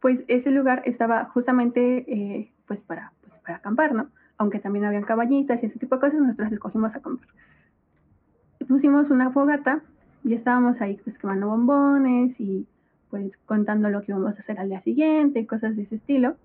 [0.00, 4.08] pues ese lugar estaba justamente eh, pues para pues para acampar, ¿no?
[4.36, 7.28] Aunque también habían caballitas y ese tipo de cosas, nosotros escogimos acampar.
[8.68, 9.80] Pusimos una fogata
[10.22, 12.66] y estábamos ahí pues quemando bombones y
[13.08, 16.36] pues contando lo que íbamos a hacer al día siguiente, cosas de ese estilo.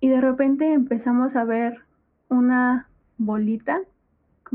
[0.00, 1.80] Y de repente empezamos a ver
[2.28, 2.86] una
[3.18, 3.80] bolita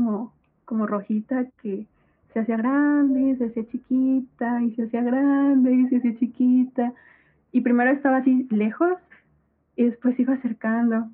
[0.00, 0.32] como,
[0.64, 1.84] como rojita que
[2.32, 6.92] se hacía grande, se hacía chiquita y se hacía grande y se hacía chiquita.
[7.52, 8.94] Y primero estaba así lejos
[9.76, 11.08] y después se iba acercando.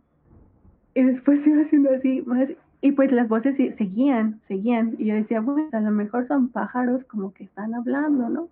[0.94, 2.48] Y después se iba haciendo así más
[2.80, 4.94] y pues las voces se- seguían, seguían.
[4.98, 8.48] Y yo decía, bueno, a lo mejor son pájaros como que están hablando, ¿no?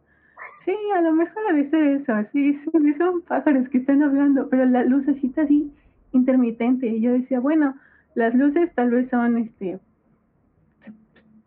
[0.64, 4.64] Sí, a lo mejor debe ser eso, sí, sí, son pájaros que están hablando, pero
[4.64, 5.70] la lucecita así
[6.12, 6.88] intermitente.
[6.88, 7.76] Y yo decía, bueno,
[8.16, 9.78] las luces tal vez son este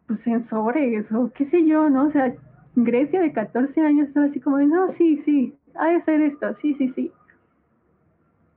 [0.07, 2.07] pues sensores o qué sé yo, ¿no?
[2.07, 2.33] O sea,
[2.75, 6.55] Grecia de 14 años estaba así como de, no, sí, sí, hay que hacer esto,
[6.61, 7.11] sí, sí, sí.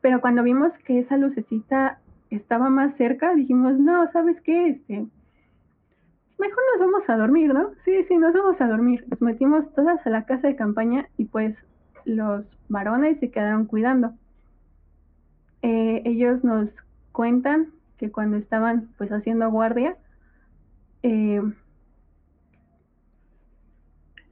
[0.01, 1.99] Pero cuando vimos que esa lucecita
[2.31, 4.69] estaba más cerca, dijimos, no, ¿sabes qué?
[4.69, 5.07] Este,
[6.39, 7.71] mejor nos vamos a dormir, ¿no?
[7.85, 9.05] Sí, sí, nos vamos a dormir.
[9.09, 11.55] Nos metimos todas a la casa de campaña y pues
[12.05, 14.13] los varones se quedaron cuidando.
[15.63, 16.71] Eh, ellos nos
[17.13, 19.97] cuentan que cuando estaban pues haciendo guardia,
[21.03, 21.43] eh,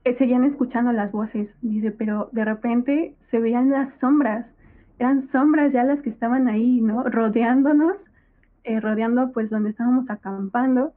[0.05, 4.47] eh, seguían escuchando las voces, dice, pero de repente se veían las sombras,
[4.99, 7.05] eran sombras ya las que estaban ahí, ¿no?
[7.05, 7.97] Rodeándonos,
[8.65, 10.93] eh, rodeando pues donde estábamos acampando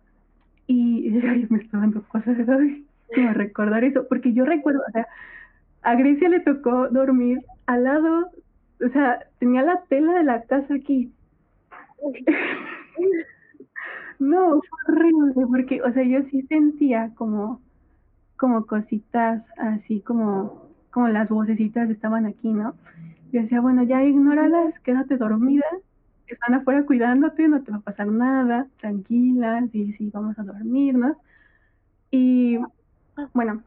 [0.67, 1.09] y,
[1.49, 5.07] me está dando cosas ay, como recordar eso, porque yo recuerdo, o sea,
[5.81, 8.29] a Grecia le tocó dormir al lado,
[8.83, 11.11] o sea, tenía la tela de la casa aquí.
[14.21, 17.59] No, fue horrible, porque, o sea, yo sí sentía como,
[18.37, 22.75] como cositas así como, como las vocecitas estaban aquí, ¿no?
[23.31, 25.65] Yo decía, bueno, ya ignóralas, quédate dormida,
[26.27, 31.17] están afuera cuidándote, no te va a pasar nada, tranquila, sí, sí, vamos a dormirnos.
[32.11, 32.59] Y,
[33.33, 33.63] bueno,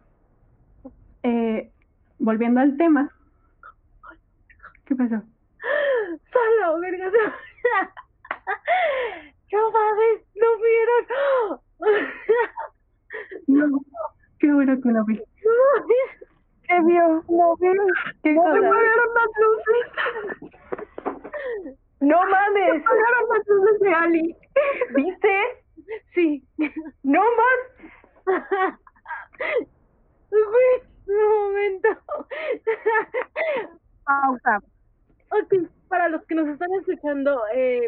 [1.24, 1.72] eh,
[2.20, 3.10] volviendo al tema,
[4.84, 5.20] ¿qué pasó?
[6.32, 7.10] Solo, verga,
[9.54, 11.60] no mames, no vieron.
[13.46, 13.80] No,
[14.40, 15.16] qué bueno que lo vi.
[16.66, 17.22] ¿Qué vio?
[17.28, 17.72] No vio.
[18.22, 18.58] ¿Qué cosa?
[18.58, 19.86] las luces.
[22.00, 22.82] No mames.
[22.82, 24.36] Apagaron las luces de Ali.
[24.96, 25.34] ¿Viste?
[26.14, 26.42] Sí.
[27.02, 27.60] No más.
[30.30, 31.88] Güey, un momento.
[34.04, 34.58] Pausa.
[35.30, 35.54] Ok,
[35.88, 37.86] para los que nos están escuchando, eh,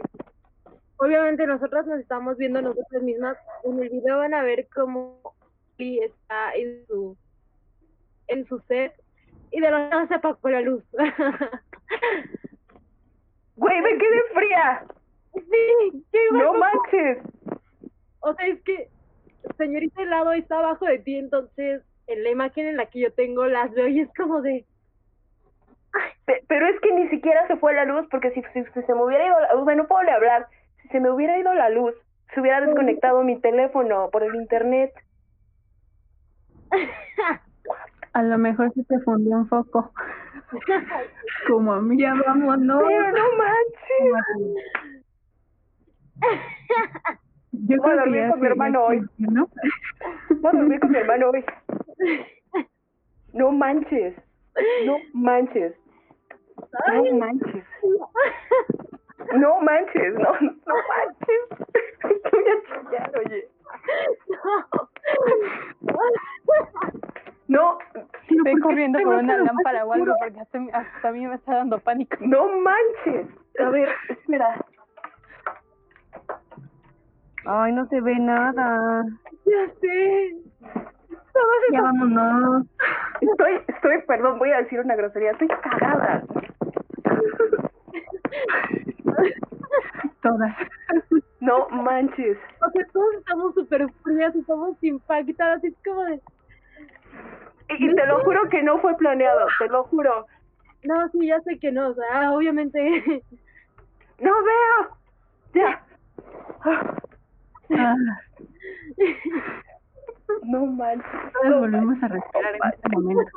[0.98, 3.36] obviamente nosotras nos estamos viendo nosotras mismas.
[3.64, 5.20] En el video van a ver cómo
[5.78, 7.16] Lee está en su
[8.28, 8.92] en su set
[9.52, 10.82] y de la nada se apagó la luz.
[13.56, 14.84] Güey, me quedé fría.
[15.34, 16.58] sí, qué No bueno.
[16.58, 17.18] manches.
[18.20, 18.88] O sea, es que
[19.56, 23.46] señorita helado está abajo de ti, entonces en la imagen en la que yo tengo
[23.46, 24.64] las veo y es como de
[26.26, 28.94] Pe- Pero es que ni siquiera se fue la luz porque si, si, si se
[28.94, 30.46] me hubiera ido la luz, bueno, no puedo ni hablar.
[30.86, 31.94] Si se me hubiera ido la luz,
[32.32, 34.92] se hubiera desconectado mi teléfono por el internet.
[38.12, 39.92] A lo mejor se te fundió un foco.
[41.48, 41.98] Como a mí.
[42.00, 42.82] Ya vámonos.
[42.86, 44.62] Pero no manches.
[47.52, 48.98] Yo Voy a creo dormir con mi hermano hoy.
[49.00, 49.48] funcionó.
[50.30, 51.44] Voy a dormir con mi hermano hoy.
[53.32, 54.14] No manches.
[54.86, 55.74] No manches.
[56.92, 57.64] No manches.
[59.34, 61.42] No manches, no, no manches.
[62.32, 63.48] Voy a chillar, oye.
[67.48, 67.78] No,
[68.44, 71.36] Ve corriendo te por vas una lámpara o algo porque hasta, hasta a mí me
[71.36, 72.16] está dando pánico.
[72.20, 73.26] no manches.
[73.58, 74.64] A ver, espera.
[77.46, 79.04] Ay, no se ve nada.
[79.44, 80.36] ya sé.
[81.72, 82.66] Ya vámonos.
[83.20, 85.30] Estoy, estoy, perdón, voy a decir una grosería.
[85.32, 86.22] Estoy cagada.
[90.22, 90.56] Todas.
[91.40, 92.38] No manches.
[92.66, 96.20] O sea, todos estamos súper frías, estamos impactadas, es como de,
[97.78, 100.26] Y, te lo juro que no fue planeado, te lo juro.
[100.84, 103.22] no, sí, ya sé que no, o sea, obviamente,
[104.18, 104.96] No veo.
[105.54, 105.84] Ya.
[106.64, 106.96] Ah,
[110.42, 111.06] No manches.
[111.44, 113.30] todas volvemos a respirar en este momento.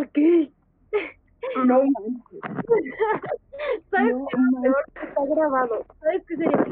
[0.00, 0.18] Ok,
[1.66, 2.40] No manches.
[3.90, 4.84] ¿sabes No qué lo peor?
[4.94, 6.64] Que está grabado, ¿sabes qué sería?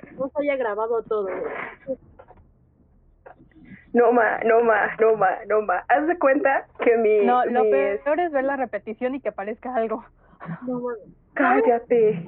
[0.00, 1.28] Que no se haya grabado todo,
[3.92, 5.84] No ma, no ma, no ma, no ma.
[5.88, 7.26] Haz de cuenta que mi.
[7.26, 10.04] No, lo mi- peor es ver la repetición y que parezca algo.
[10.66, 10.98] no mames.
[11.34, 12.24] Cállate.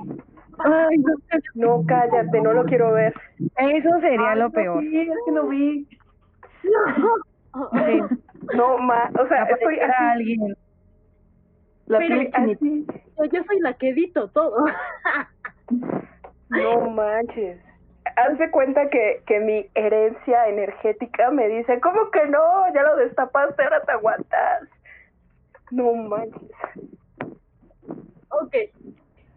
[0.59, 1.15] Ay, no.
[1.55, 3.15] No, cállate, no lo quiero ver.
[3.57, 4.83] Eso sería lo peor.
[4.83, 5.89] Sí, es que lo vi.
[7.73, 8.01] Sí.
[8.55, 9.93] No ma, o sea, estoy así.
[9.99, 10.57] alguien.
[11.87, 12.87] La Pero así.
[13.33, 14.67] Yo, soy la que edito todo.
[16.51, 17.61] No manches.
[18.17, 22.41] haz de cuenta que, que mi herencia energética me dice, ¿cómo que no?
[22.75, 24.69] Ya lo destapaste, ahora te aguantas.
[25.71, 26.51] No manches.
[28.31, 28.55] Ok.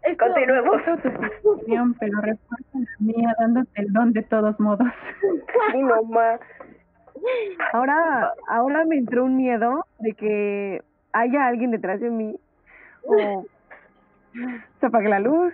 [0.02, 0.84] Esto- Continuemos.
[0.86, 4.88] Respeto tu opinión, pero refuerza la mía dándote el don de todos modos.
[5.72, 6.38] Sí, no ma.
[7.72, 12.36] Ahora, ahora me entró un miedo de que haya alguien detrás de mí
[13.04, 13.44] o
[14.80, 15.52] se apague la luz.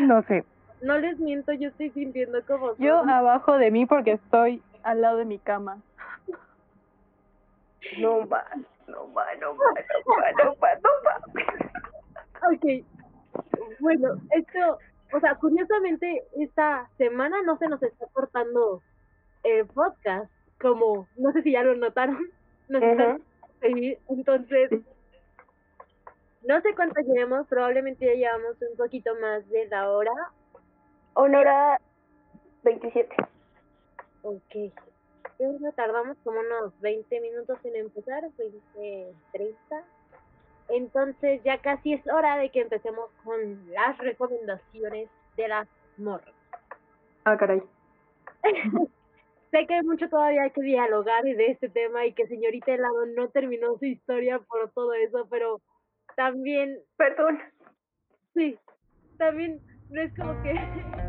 [0.00, 0.44] No sé.
[0.82, 2.74] No les miento, yo estoy sintiendo como...
[2.76, 5.78] Yo son- abajo de mí porque estoy al lado de mi cama.
[8.00, 8.44] No ma.
[8.86, 12.50] No ma, no ma, no ma, no ma, no ma.
[12.50, 12.84] Ok.
[13.80, 14.78] Bueno, esto,
[15.12, 18.82] o sea, curiosamente, esta semana no se nos está cortando
[19.44, 20.30] el podcast,
[20.60, 22.18] como, no sé si ya lo notaron,
[22.68, 22.82] nos
[24.08, 24.70] entonces,
[26.42, 30.12] no sé cuánto llevemos, probablemente ya llevamos un poquito más de la hora.
[31.14, 31.80] Honora
[32.62, 33.14] 27.
[34.22, 34.72] Ok.
[35.76, 39.56] Tardamos como unos 20 minutos en empezar, 20, 30.
[40.68, 46.34] Entonces ya casi es hora de que empecemos con las recomendaciones de las morras.
[47.24, 47.62] Ah, caray.
[49.50, 53.28] sé que hay mucho todavía que dialogar de este tema y que señorita Helado no
[53.30, 55.60] terminó su historia por todo eso, pero
[56.16, 57.38] también, Perdón.
[58.34, 58.58] sí,
[59.18, 60.54] también no es como que...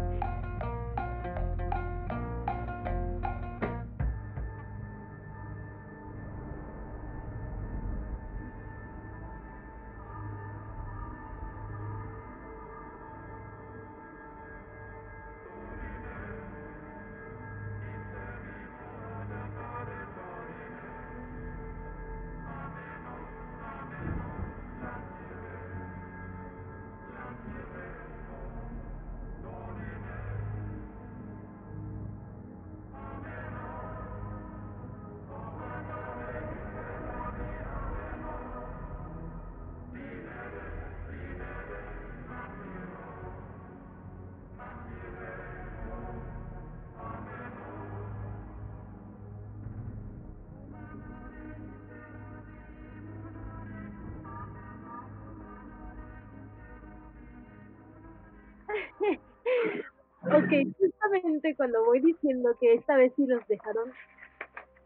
[61.56, 63.92] cuando voy diciendo que esta vez sí los dejaron,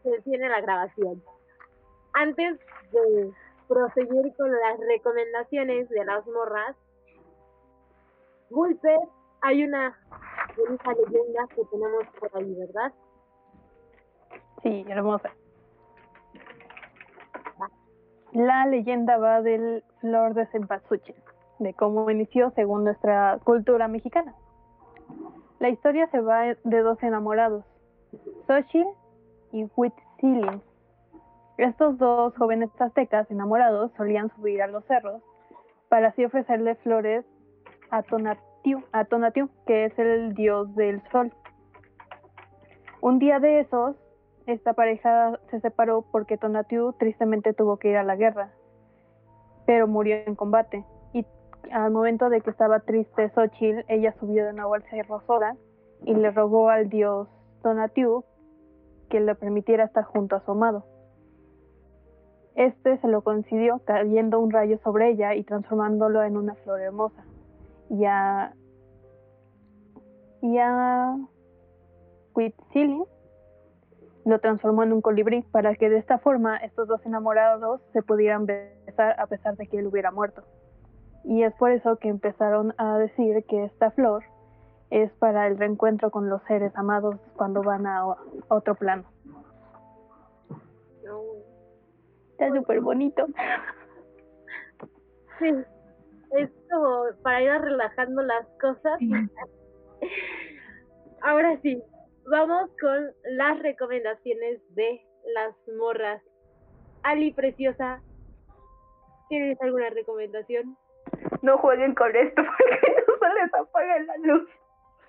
[0.02, 1.22] se detiene la grabación.
[2.12, 2.58] Antes
[2.92, 3.32] de
[3.68, 6.76] proseguir con las recomendaciones de las morras,
[8.50, 8.98] Gulper,
[9.42, 9.98] hay una
[10.56, 12.92] bonita leyenda que tenemos por ahí, ¿verdad?
[14.62, 15.30] Sí, hermosa.
[18.32, 21.14] La leyenda va del flor de cempasúchil,
[21.60, 24.34] de cómo inició según nuestra cultura mexicana.
[25.64, 27.64] La historia se va de dos enamorados,
[28.46, 28.86] Xochitl
[29.50, 30.60] y Huitzilin.
[31.56, 35.22] Estos dos jóvenes aztecas enamorados solían subir a los cerros
[35.88, 37.24] para así ofrecerle flores
[37.90, 41.32] a Tonatiuh, a Tonatiuh, que es el dios del sol.
[43.00, 43.96] Un día de esos,
[44.44, 48.50] esta pareja se separó porque Tonatiuh tristemente tuvo que ir a la guerra,
[49.64, 50.84] pero murió en combate.
[51.72, 55.56] Al momento de que estaba triste Xochitl, ella subió de al cerro Sora
[56.04, 57.28] y le rogó al dios
[57.62, 58.24] Tonatiuh
[59.08, 60.84] que le permitiera estar junto a su amado.
[62.54, 67.24] Este se lo concedió cayendo un rayo sobre ella y transformándolo en una flor hermosa.
[67.90, 68.54] Y a,
[70.40, 71.16] y a
[74.24, 78.46] lo transformó en un colibrí para que de esta forma estos dos enamorados se pudieran
[78.46, 80.42] besar a pesar de que él hubiera muerto.
[81.24, 84.24] Y es por eso que empezaron a decir que esta flor
[84.90, 88.06] es para el reencuentro con los seres amados cuando van a,
[88.48, 89.04] otro plano.
[92.32, 93.26] Está súper bonito.
[95.38, 95.48] Sí,
[96.38, 98.98] es como para ir relajando las cosas.
[98.98, 99.10] Sí.
[101.22, 101.82] Ahora sí,
[102.30, 105.00] vamos con las recomendaciones de
[105.34, 106.22] las morras.
[107.02, 108.00] Ali Preciosa,
[109.28, 110.76] ¿tienes alguna recomendación?
[111.44, 114.48] No jueguen con esto porque no se les apaga la luz.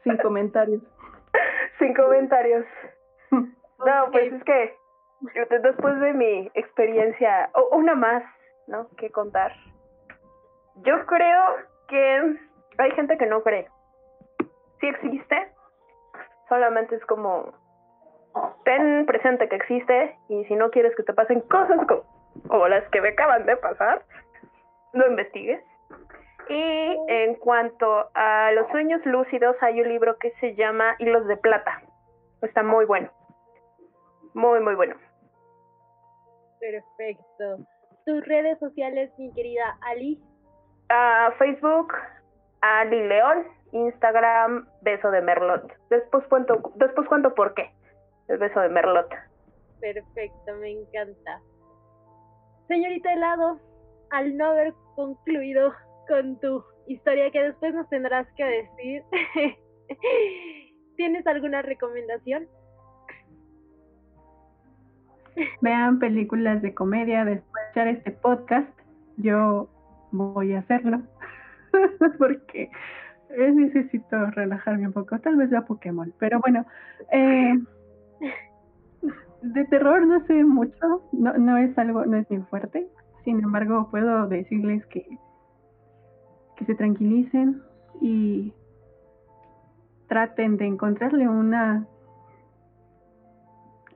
[0.03, 0.81] Sin comentarios.
[1.79, 2.65] Sin comentarios.
[3.31, 4.77] No, pues es que
[5.61, 8.21] después de mi experiencia, o una más,
[8.67, 8.89] ¿no?
[8.97, 9.53] Que contar.
[10.83, 11.55] Yo creo
[11.87, 12.37] que
[12.79, 13.69] hay gente que no cree.
[14.81, 15.53] Sí existe,
[16.49, 17.53] solamente es como
[18.65, 22.03] ten presente que existe y si no quieres que te pasen cosas como,
[22.49, 24.03] como las que me acaban de pasar,
[24.91, 25.63] no investigues.
[26.49, 31.37] Y en cuanto a los sueños lúcidos, hay un libro que se llama Hilos de
[31.37, 31.81] Plata.
[32.41, 33.09] Está muy bueno.
[34.33, 34.95] Muy, muy bueno.
[36.59, 37.65] Perfecto.
[38.05, 40.21] Tus redes sociales, mi querida Ali.
[40.89, 41.93] Ah, Facebook,
[42.61, 43.45] Ali León.
[43.75, 45.69] Instagram, Beso de Merlot.
[45.89, 47.71] Después cuento, después cuento por qué.
[48.29, 49.09] El beso de Merlot.
[49.81, 51.41] Perfecto, me encanta.
[52.67, 53.59] Señorita Helado,
[54.11, 55.73] al no haber concluido
[56.07, 59.03] con tu historia que después nos tendrás que decir,
[60.97, 62.47] ¿tienes alguna recomendación?
[65.61, 68.79] Vean películas de comedia después de escuchar este podcast.
[69.17, 69.69] Yo
[70.11, 71.01] voy a hacerlo
[72.17, 72.69] porque
[73.37, 75.19] necesito relajarme un poco.
[75.19, 76.65] Tal vez vea Pokémon, pero bueno.
[77.11, 77.59] Eh,
[79.41, 82.87] de terror no sé mucho, no, no es algo, no es mi fuerte.
[83.23, 85.05] Sin embargo, puedo decirles que,
[86.55, 87.61] que se tranquilicen
[88.01, 88.53] y
[90.07, 91.87] traten de encontrarle una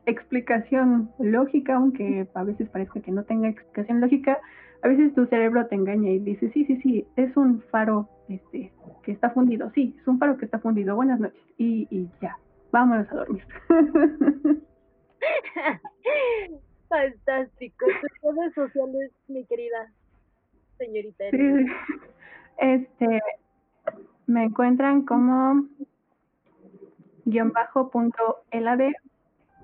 [0.05, 4.39] explicación lógica, aunque a veces parezca que no tenga explicación lógica,
[4.81, 8.71] a veces tu cerebro te engaña y dice, sí, sí, sí, es un faro este
[9.03, 12.37] que está fundido, sí, es un faro que está fundido, buenas noches, y, y ya,
[12.71, 13.43] vámonos a dormir.
[16.89, 17.85] Fantástico.
[18.21, 19.91] Tus redes sociales, mi querida
[20.77, 21.25] señorita.
[21.31, 21.37] Sí.
[22.59, 23.21] Este,
[24.27, 25.65] me encuentran como
[27.25, 28.43] guion bajo punto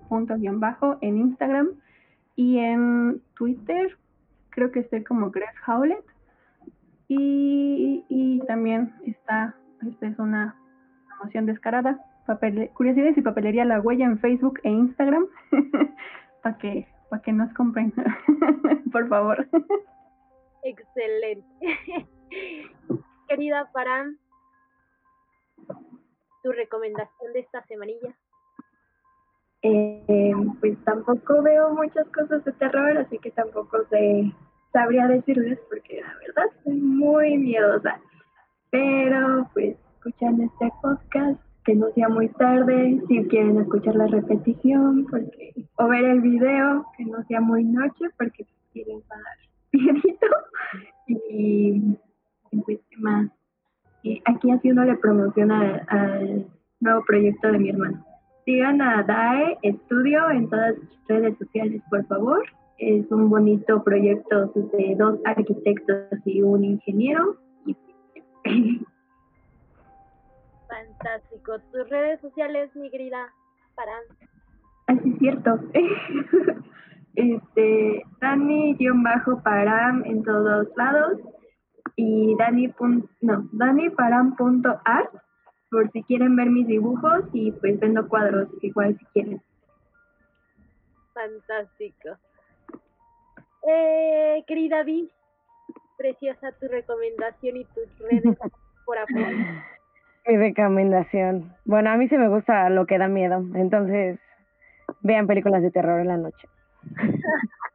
[0.08, 1.70] punto guion bajo en Instagram
[2.36, 3.98] y en Twitter
[4.50, 6.06] creo que estoy como Grace Howlett
[7.08, 9.56] y, y también está,
[9.88, 10.56] esta es una
[11.08, 15.26] promoción descarada, papel, curiosidades y papelería La Huella en Facebook e Instagram
[16.44, 17.94] para que para que nos compren,
[18.92, 19.48] por favor.
[20.64, 21.46] Excelente.
[23.28, 24.12] Querida para
[26.44, 28.16] tu recomendación de esta semanilla.
[29.62, 34.32] Eh, pues tampoco veo muchas cosas de terror, así que tampoco sé,
[34.72, 38.00] sabría decirles porque la verdad soy muy miedosa.
[38.70, 45.08] Pero pues escuchan este podcast que no sea muy tarde, si quieren escuchar la repetición,
[45.10, 49.38] porque o ver el video, que no sea muy noche, porque quieren pagar
[49.72, 50.28] piedito.
[51.08, 51.98] Y,
[52.98, 53.30] más?
[54.04, 56.46] Y aquí haciéndole promoción al
[56.80, 58.06] nuevo proyecto de mi hermano.
[58.46, 62.44] Sigan a DAE Estudio en todas las redes sociales, por favor.
[62.78, 67.38] Es un bonito proyecto de dos arquitectos y un ingeniero.
[70.68, 71.60] Fantástico.
[71.72, 73.34] Tus redes sociales, mi querida
[73.76, 74.04] Paran.
[74.88, 75.60] Así es cierto.
[77.16, 81.20] este, Dani-Param en todos lados
[81.96, 82.74] y Dani.
[83.22, 85.14] No, DaniParam.art
[85.70, 89.42] por si quieren ver mis dibujos y pues vendo cuadros igual si quieren.
[91.14, 92.10] Fantástico.
[93.68, 95.10] Eh, querida Vi,
[95.98, 98.38] preciosa tu recomendación y tus redes
[98.86, 99.38] por apoyo.
[100.28, 101.54] Mi recomendación.
[101.66, 104.20] Bueno, a mí sí me gusta lo que da miedo, entonces
[105.02, 106.48] vean películas de terror en la noche.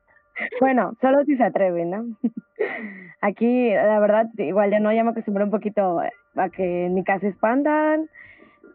[0.61, 2.05] bueno, solo si se atreven, ¿no?
[3.21, 6.01] Aquí, la verdad, igual ya no, ya me acostumbré un poquito
[6.37, 8.09] a que ni casi espantan,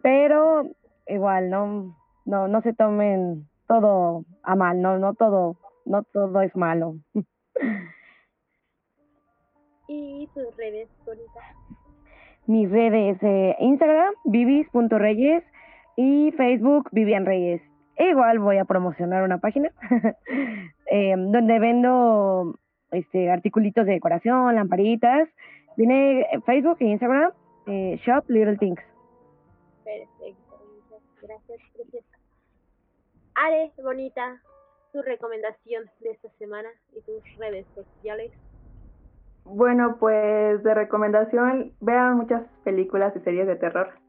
[0.01, 0.70] pero
[1.07, 1.95] igual no,
[2.26, 6.95] no, no se tomen todo a mal, no, no todo, no todo es malo.
[9.88, 11.43] ¿Y tus redes bonitas?
[12.47, 15.43] mis redes eh, Instagram, vivis.reyes
[15.97, 17.62] y Facebook, Vivian Reyes.
[17.97, 19.72] Igual voy a promocionar una página
[20.92, 22.59] eh, donde vendo
[22.92, 25.30] este articulitos de decoración, lamparitas.
[25.78, 27.32] Viene Facebook e Instagram,
[27.67, 28.82] eh, Shop Little Things.
[29.84, 30.62] Perfecto,
[31.22, 32.17] gracias, preciosa.
[33.36, 34.42] Are, bonita,
[34.93, 38.32] tu recomendación de esta semana y tus redes sociales.
[39.43, 44.05] Bueno, pues de recomendación, vean muchas películas y series de terror.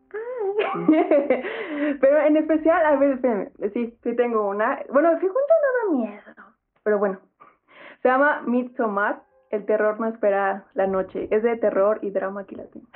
[2.00, 4.80] pero en especial, a ver, espérenme, sí, sí tengo una.
[4.92, 6.34] Bueno, si junto no da miedo,
[6.82, 7.18] pero bueno.
[8.02, 11.28] Se llama Midsommar, El terror no espera la noche.
[11.30, 12.86] Es de terror y drama aquí latino.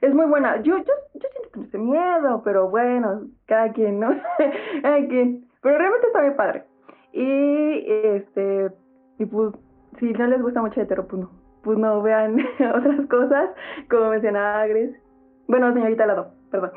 [0.00, 0.60] Es muy buena.
[0.62, 0.84] Yo, yo,
[1.14, 4.10] yo siento que no sé miedo, pero bueno, cada quien, ¿no?
[4.82, 5.46] cada quien.
[5.62, 6.64] Pero realmente está bien padre.
[7.12, 8.72] Y este,
[9.18, 9.54] y pues,
[9.98, 12.36] si no les gusta mucho de terror, pues no pues no vean
[12.76, 13.50] otras cosas,
[13.90, 14.90] como mencionaba Gris.
[15.48, 16.70] Bueno, señorita Lado, perdón.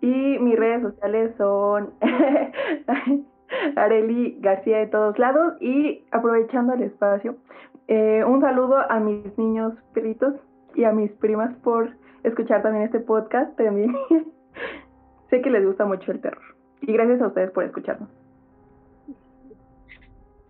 [0.00, 1.94] Y mis redes sociales son
[3.76, 7.36] Areli García de todos lados y aprovechando el espacio,
[7.88, 10.34] eh, un saludo a mis niños perritos
[10.74, 13.56] y a mis primas por escuchar también este podcast.
[13.56, 13.94] También
[15.30, 16.42] sé que les gusta mucho el terror.
[16.82, 18.08] Y gracias a ustedes por escucharnos.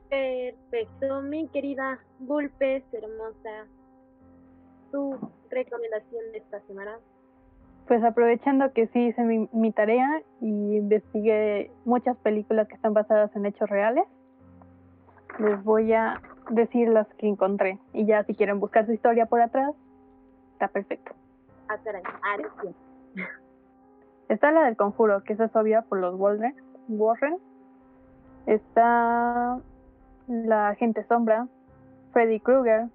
[0.08, 3.66] Perfecto, mi querida Gulpes, hermosa.
[4.92, 5.16] Tu
[5.50, 6.98] recomendación de esta semana.
[7.86, 13.34] Pues aprovechando que sí hice mi, mi tarea y investigué muchas películas que están basadas
[13.36, 14.04] en hechos reales,
[15.38, 16.20] les voy a
[16.50, 17.78] decir las que encontré.
[17.92, 19.74] Y ya si quieren buscar su historia por atrás,
[20.52, 21.12] está perfecto.
[21.68, 22.02] Ah, caray.
[22.06, 22.36] Ah.
[24.28, 26.54] Está la del conjuro, que esa es obvia por los Warren.
[26.88, 27.36] Warren.
[28.46, 29.60] Está
[30.26, 31.46] la agente sombra,
[32.12, 32.86] Freddy Krueger.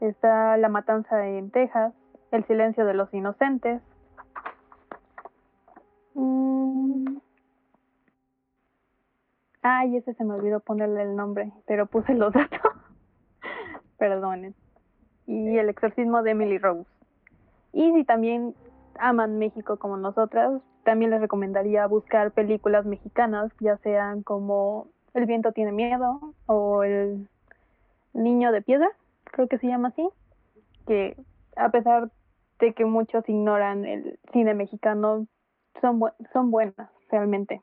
[0.00, 1.94] Está la matanza en Texas,
[2.32, 3.80] el silencio de los inocentes.
[9.62, 12.60] Ay, ese se me olvidó ponerle el nombre, pero puse los datos.
[13.98, 14.54] Perdonen.
[15.26, 16.88] Y el exorcismo de Emily Rose.
[17.72, 18.54] Y si también
[18.98, 25.52] aman México como nosotras, también les recomendaría buscar películas mexicanas, ya sean como El viento
[25.52, 27.28] tiene miedo o El
[28.14, 28.90] niño de piedra,
[29.24, 30.06] creo que se llama así,
[30.86, 31.16] que
[31.56, 32.10] a pesar
[32.58, 35.26] de que muchos ignoran el cine mexicano,
[35.80, 37.62] son, bu- son buenas realmente.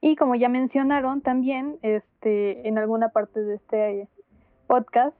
[0.00, 4.08] Y como ya mencionaron también, este, en alguna parte de este
[4.66, 5.16] podcast,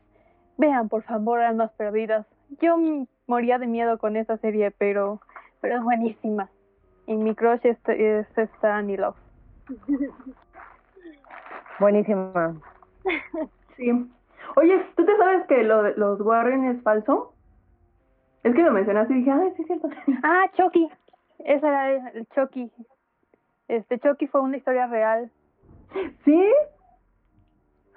[0.56, 2.26] vean por favor Almas Perdidas.
[2.60, 2.76] Yo
[3.26, 5.20] moría de miedo con esa serie, pero,
[5.60, 6.48] pero es buenísima.
[7.06, 9.16] Y mi crush es, es esta Annie Love.
[11.80, 12.54] Buenísima.
[13.76, 13.92] Sí.
[14.56, 17.32] Oye, ¿tú te sabes que lo de los Warren es falso?
[18.42, 19.88] Es que lo mencionaste y dije, ay, sí es cierto.
[20.24, 20.90] Ah, Chucky.
[21.38, 22.68] Esa era el Chucky.
[23.68, 25.30] Este Chucky fue una historia real.
[26.24, 26.44] ¿Sí?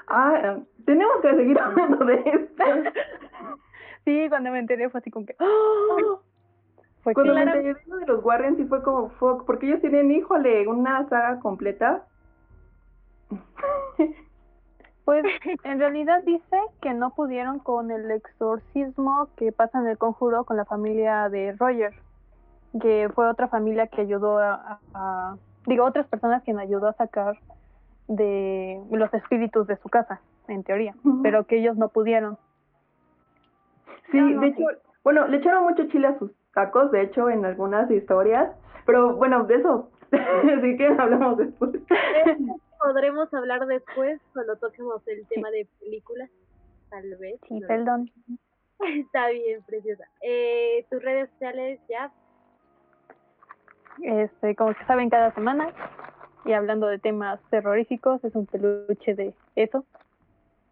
[0.08, 2.64] Ah, tenemos que seguir hablando de esto.
[4.04, 6.22] Sí, cuando me enteré fue así como que ¡oh!
[7.04, 7.60] Fue Cuando me claro.
[7.60, 11.08] enteré de lo de los Warren sí fue como fuck, porque ellos tienen, híjole, una
[11.10, 12.06] saga completa.
[15.06, 15.26] Pues
[15.64, 20.58] en realidad dice que no pudieron con el exorcismo que pasa en el conjuro con
[20.58, 21.94] la familia de Roger,
[22.80, 24.80] que fue otra familia que ayudó a-
[25.66, 27.38] digo, otras personas quien ayudó a sacar
[28.08, 32.38] de los espíritus de su casa, en teoría, pero que ellos no pudieron.
[34.12, 34.64] Sí, No, no, de hecho,
[35.04, 38.52] bueno, le echaron mucho chile a sus tacos, de hecho, en algunas historias,
[38.86, 41.72] pero bueno, de eso, así que hablamos después.
[42.80, 46.30] Podremos hablar después cuando toquemos el tema de películas.
[46.90, 47.40] Tal vez.
[47.48, 47.68] Sí, no.
[47.68, 48.12] perdón.
[48.80, 50.04] Está bien, preciosa.
[50.22, 52.12] Eh, Tus redes sociales ya.
[54.02, 55.70] Este, como que saben cada semana,
[56.46, 59.86] y hablando de temas terroríficos, es un peluche de eso.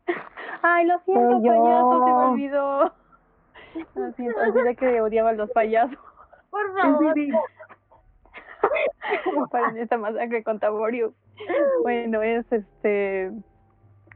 [0.61, 1.51] Ay, lo siento, Soy yo.
[1.51, 2.93] payaso, se me olvidó.
[3.95, 5.97] Lo siento, olvidé que odiaba a los payasos.
[6.49, 7.15] Por favor.
[9.51, 11.13] para esta masacre con Taborio.
[11.83, 13.31] Bueno, es este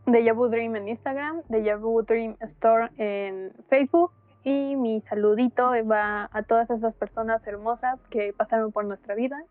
[0.05, 4.11] Deja Vu Dream en Instagram, Deja Vu Dream Store en Facebook
[4.43, 9.41] y mi saludito va a todas esas personas hermosas que pasaron por nuestra vida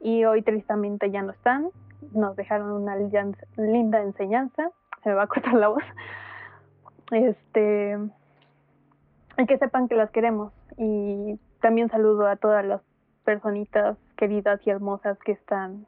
[0.00, 1.70] y hoy tristemente ya no están.
[2.12, 4.70] Nos dejaron una linda enseñanza.
[5.02, 5.82] Se me va a cortar la voz.
[7.12, 7.98] Este
[9.38, 12.80] y que sepan que las queremos y también saludo a todas las
[13.24, 15.86] personitas queridas y hermosas que están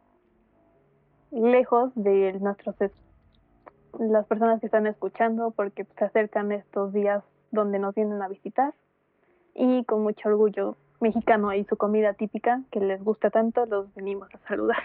[1.30, 2.92] lejos de nuestros es-
[3.98, 8.74] las personas que están escuchando porque se acercan estos días donde nos vienen a visitar
[9.54, 14.28] y con mucho orgullo mexicano y su comida típica que les gusta tanto los venimos
[14.34, 14.82] a saludar.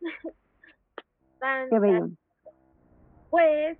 [1.70, 2.08] Qué bello.
[3.30, 3.78] Pues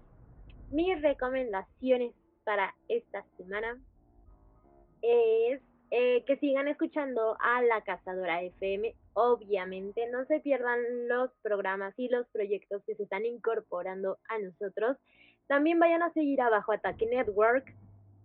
[0.70, 2.14] mis recomendaciones
[2.44, 3.78] para esta semana
[5.00, 8.94] es eh, que sigan escuchando a La Cazadora FM.
[9.14, 14.96] Obviamente no se pierdan los programas y los proyectos que se están incorporando a nosotros.
[15.46, 17.74] También vayan a seguir a Bajo Ataque Network,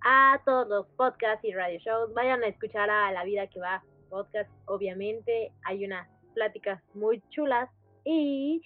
[0.02, 2.14] a todos los podcasts y radio shows.
[2.14, 5.52] Vayan a escuchar a La Vida que Va podcast, obviamente.
[5.66, 7.70] Hay unas pláticas muy chulas.
[8.06, 8.64] Y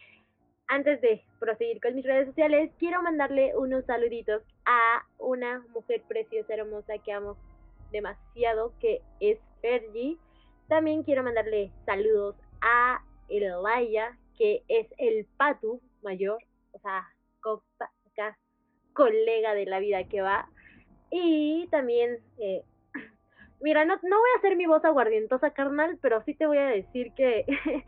[0.67, 6.53] antes de proseguir con mis redes sociales, quiero mandarle unos saluditos a una mujer preciosa,
[6.53, 7.37] hermosa que amo
[7.91, 10.17] demasiado, que es Fergie.
[10.67, 16.37] También quiero mandarle saludos a Elaya, que es el Patu mayor,
[16.71, 17.07] o sea,
[17.41, 17.91] compa,
[18.93, 20.47] colega de la vida que va.
[21.11, 22.63] Y también, eh,
[23.61, 26.67] mira, no, no voy a hacer mi voz aguardientosa, carnal, pero sí te voy a
[26.67, 27.45] decir que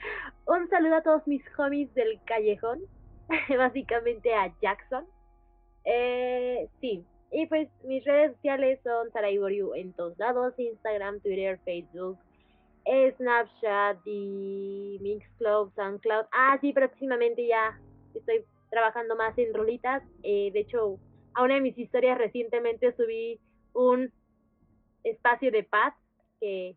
[0.48, 2.82] un saludo a todos mis homies del callejón,
[3.58, 5.06] básicamente a Jackson.
[5.86, 11.60] Eh, sí, Y pues mis redes sociales son Sara Iboriu en todos lados, Instagram, Twitter,
[11.64, 12.18] Facebook,
[13.18, 16.26] Snapchat y Mixcloud, SoundCloud.
[16.32, 17.80] Ah, sí, próximamente ya
[18.14, 18.46] estoy
[18.76, 20.04] trabajando más en rolitas.
[20.22, 21.00] Eh, de hecho,
[21.34, 23.40] a una de mis historias recientemente subí
[23.74, 24.12] un
[25.06, 25.94] espacio de pad
[26.42, 26.76] que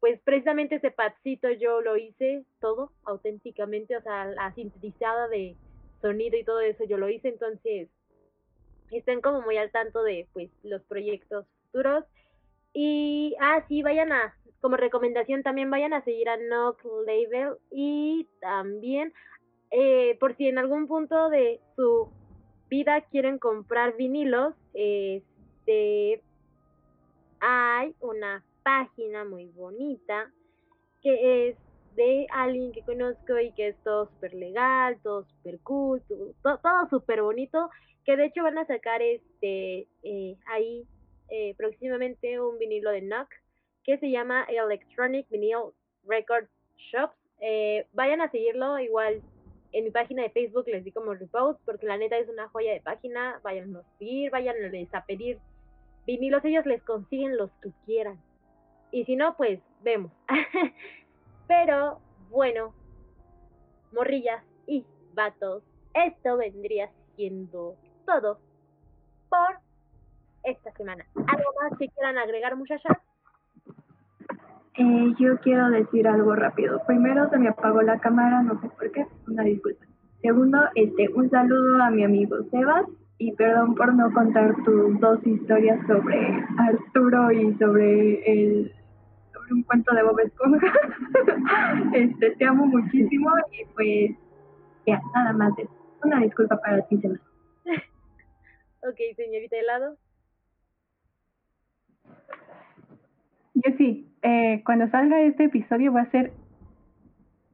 [0.00, 5.54] pues precisamente ese padcito yo lo hice todo auténticamente, o sea, la sintetizada de
[6.02, 7.88] sonido y todo eso yo lo hice, entonces
[8.90, 12.04] estén como muy al tanto de pues los proyectos futuros.
[12.72, 18.28] Y ah, sí, vayan a, como recomendación también vayan a seguir a Knock Label y
[18.40, 19.12] también
[19.78, 22.08] eh, por si en algún punto de su
[22.70, 26.22] vida quieren comprar vinilos, este
[27.40, 30.32] hay una página muy bonita
[31.02, 31.56] que es
[31.94, 36.02] de alguien que conozco y que es todo súper legal, todo súper cool,
[36.42, 37.68] todo, todo súper bonito,
[38.06, 40.86] que de hecho van a sacar este eh, ahí
[41.28, 43.28] eh, próximamente un vinilo de Knock
[43.84, 45.74] que se llama Electronic Vinyl
[46.06, 46.46] Record
[46.78, 47.14] Shops.
[47.40, 49.20] Eh, vayan a seguirlo, igual
[49.76, 52.72] en mi página de Facebook les di como repost, porque la neta es una joya
[52.72, 54.56] de página, vayan a seguir, vayan
[54.90, 55.38] a pedir
[56.06, 58.18] vinilos, ellos les consiguen los que quieran.
[58.90, 60.10] Y si no, pues vemos.
[61.46, 62.00] Pero
[62.30, 62.72] bueno,
[63.92, 64.82] morrillas y
[65.12, 65.62] vatos,
[65.92, 67.76] esto vendría siendo
[68.06, 68.38] todo
[69.28, 69.58] por
[70.42, 71.04] esta semana.
[71.16, 72.96] ¿Algo más que quieran agregar, muchachas?
[74.78, 76.82] Eh, yo quiero decir algo rápido.
[76.86, 79.86] Primero, se me apagó la cámara, no sé por qué, una disculpa.
[80.20, 82.86] Segundo, este, un saludo a mi amigo Sebas
[83.18, 88.72] y perdón por no contar tus dos historias sobre Arturo y sobre el
[89.32, 90.72] sobre un cuento de Bob Esponja.
[91.94, 94.10] este, te amo muchísimo y pues
[94.86, 95.52] ya, nada más.
[96.02, 97.20] Una disculpa para ti, Sebas.
[98.82, 99.96] ok, señorita helado.
[103.54, 106.32] Yo sí, eh, cuando salga este episodio va a ser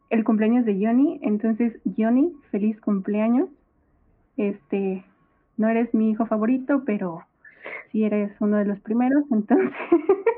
[0.09, 3.51] el cumpleaños de Johnny, entonces Johnny, feliz cumpleaños.
[4.39, 5.05] Este,
[5.59, 7.21] no eres mi hijo favorito, pero
[7.91, 9.71] sí eres uno de los primeros, entonces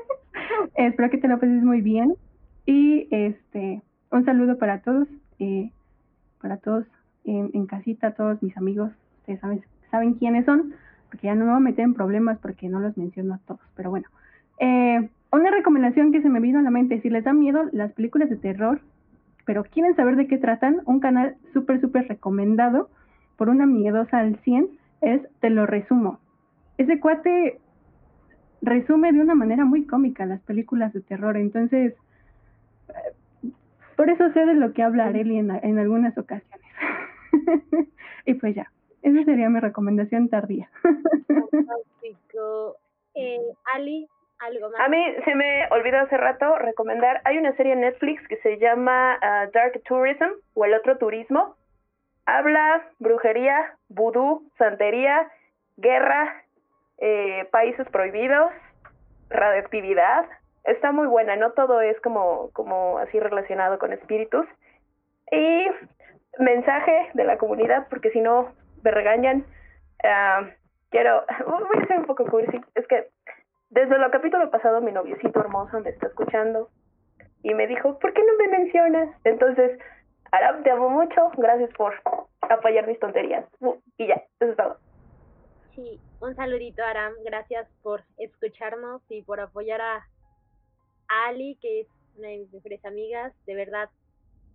[0.75, 2.15] espero que te lo pases muy bien
[2.65, 3.81] y este,
[4.11, 5.07] un saludo para todos,
[5.39, 5.71] eh,
[6.41, 6.85] para todos
[7.23, 10.73] en, en, casita, todos mis amigos, ustedes saben, saben quiénes son,
[11.07, 13.61] porque ya no me voy a meter en problemas porque no los menciono a todos,
[13.77, 14.09] pero bueno.
[14.59, 17.91] Eh, una recomendación que se me vino a la mente, si les da miedo las
[17.93, 18.79] películas de terror,
[19.45, 22.89] pero quieren saber de qué tratan, un canal súper, súper recomendado
[23.37, 24.69] por una miedosa al 100
[25.01, 26.19] es Te lo resumo.
[26.77, 27.59] Ese cuate
[28.61, 31.93] resume de una manera muy cómica las películas de terror, entonces,
[33.95, 36.67] por eso sé de lo que habla Areli en, en algunas ocasiones.
[38.25, 38.71] y pues ya,
[39.01, 40.69] esa sería mi recomendación tardía.
[43.15, 43.39] eh,
[43.75, 44.07] Ali,
[44.39, 48.57] a mí se me olvidó hace rato recomendar, hay una serie en Netflix que se
[48.57, 51.55] llama ah, Dark Tourism o el otro turismo.
[52.25, 55.31] Habla brujería, vudú, santería,
[55.77, 56.43] guerra,
[56.97, 58.51] eh, países prohibidos,
[59.29, 60.25] radioactividad.
[60.63, 64.45] Está muy buena, no todo es como, como así relacionado con espíritus.
[65.31, 65.67] Y
[66.39, 68.53] mensaje de la comunidad, porque si no
[68.83, 69.45] me regañan.
[70.03, 70.45] Uh,
[70.91, 73.07] quiero, voy a ser un poco cursi, es que
[73.75, 76.69] desde el capítulo pasado, mi noviecito hermoso me está escuchando
[77.43, 79.09] y me dijo, ¿por qué no me mencionas?
[79.25, 79.77] Entonces,
[80.31, 81.93] Aram, te amo mucho, gracias por
[82.39, 83.45] apoyar mis tonterías.
[83.97, 84.77] Y ya, eso es todo.
[85.75, 90.07] Sí, un saludito Aram, gracias por escucharnos y por apoyar a
[91.27, 91.87] Ali, que es
[92.17, 93.89] una de mis mejores amigas, de verdad.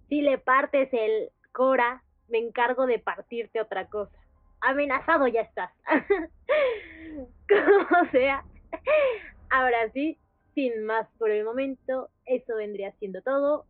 [0.08, 4.16] Si le partes el Cora, me encargo de partirte otra cosa.
[4.62, 5.70] Amenazado ya estás.
[7.48, 8.44] Como sea,
[9.50, 10.18] Ahora sí,
[10.54, 13.66] sin más por el momento, eso vendría siendo todo.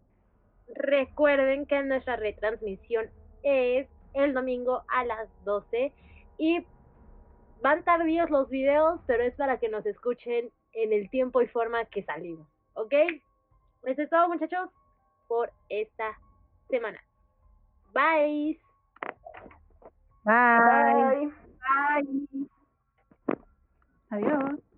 [0.75, 3.11] Recuerden que nuestra retransmisión
[3.43, 5.93] es el domingo a las 12
[6.39, 6.65] y
[7.63, 11.85] van tardíos los videos, pero es para que nos escuchen en el tiempo y forma
[11.87, 12.95] que salimos, ¿ok?
[13.85, 14.71] Eso es todo muchachos
[15.29, 16.19] por esta
[16.69, 17.01] semana.
[17.93, 18.61] Bye.
[20.25, 21.33] Bye.
[21.61, 22.49] Bye.
[24.11, 24.70] Adiós.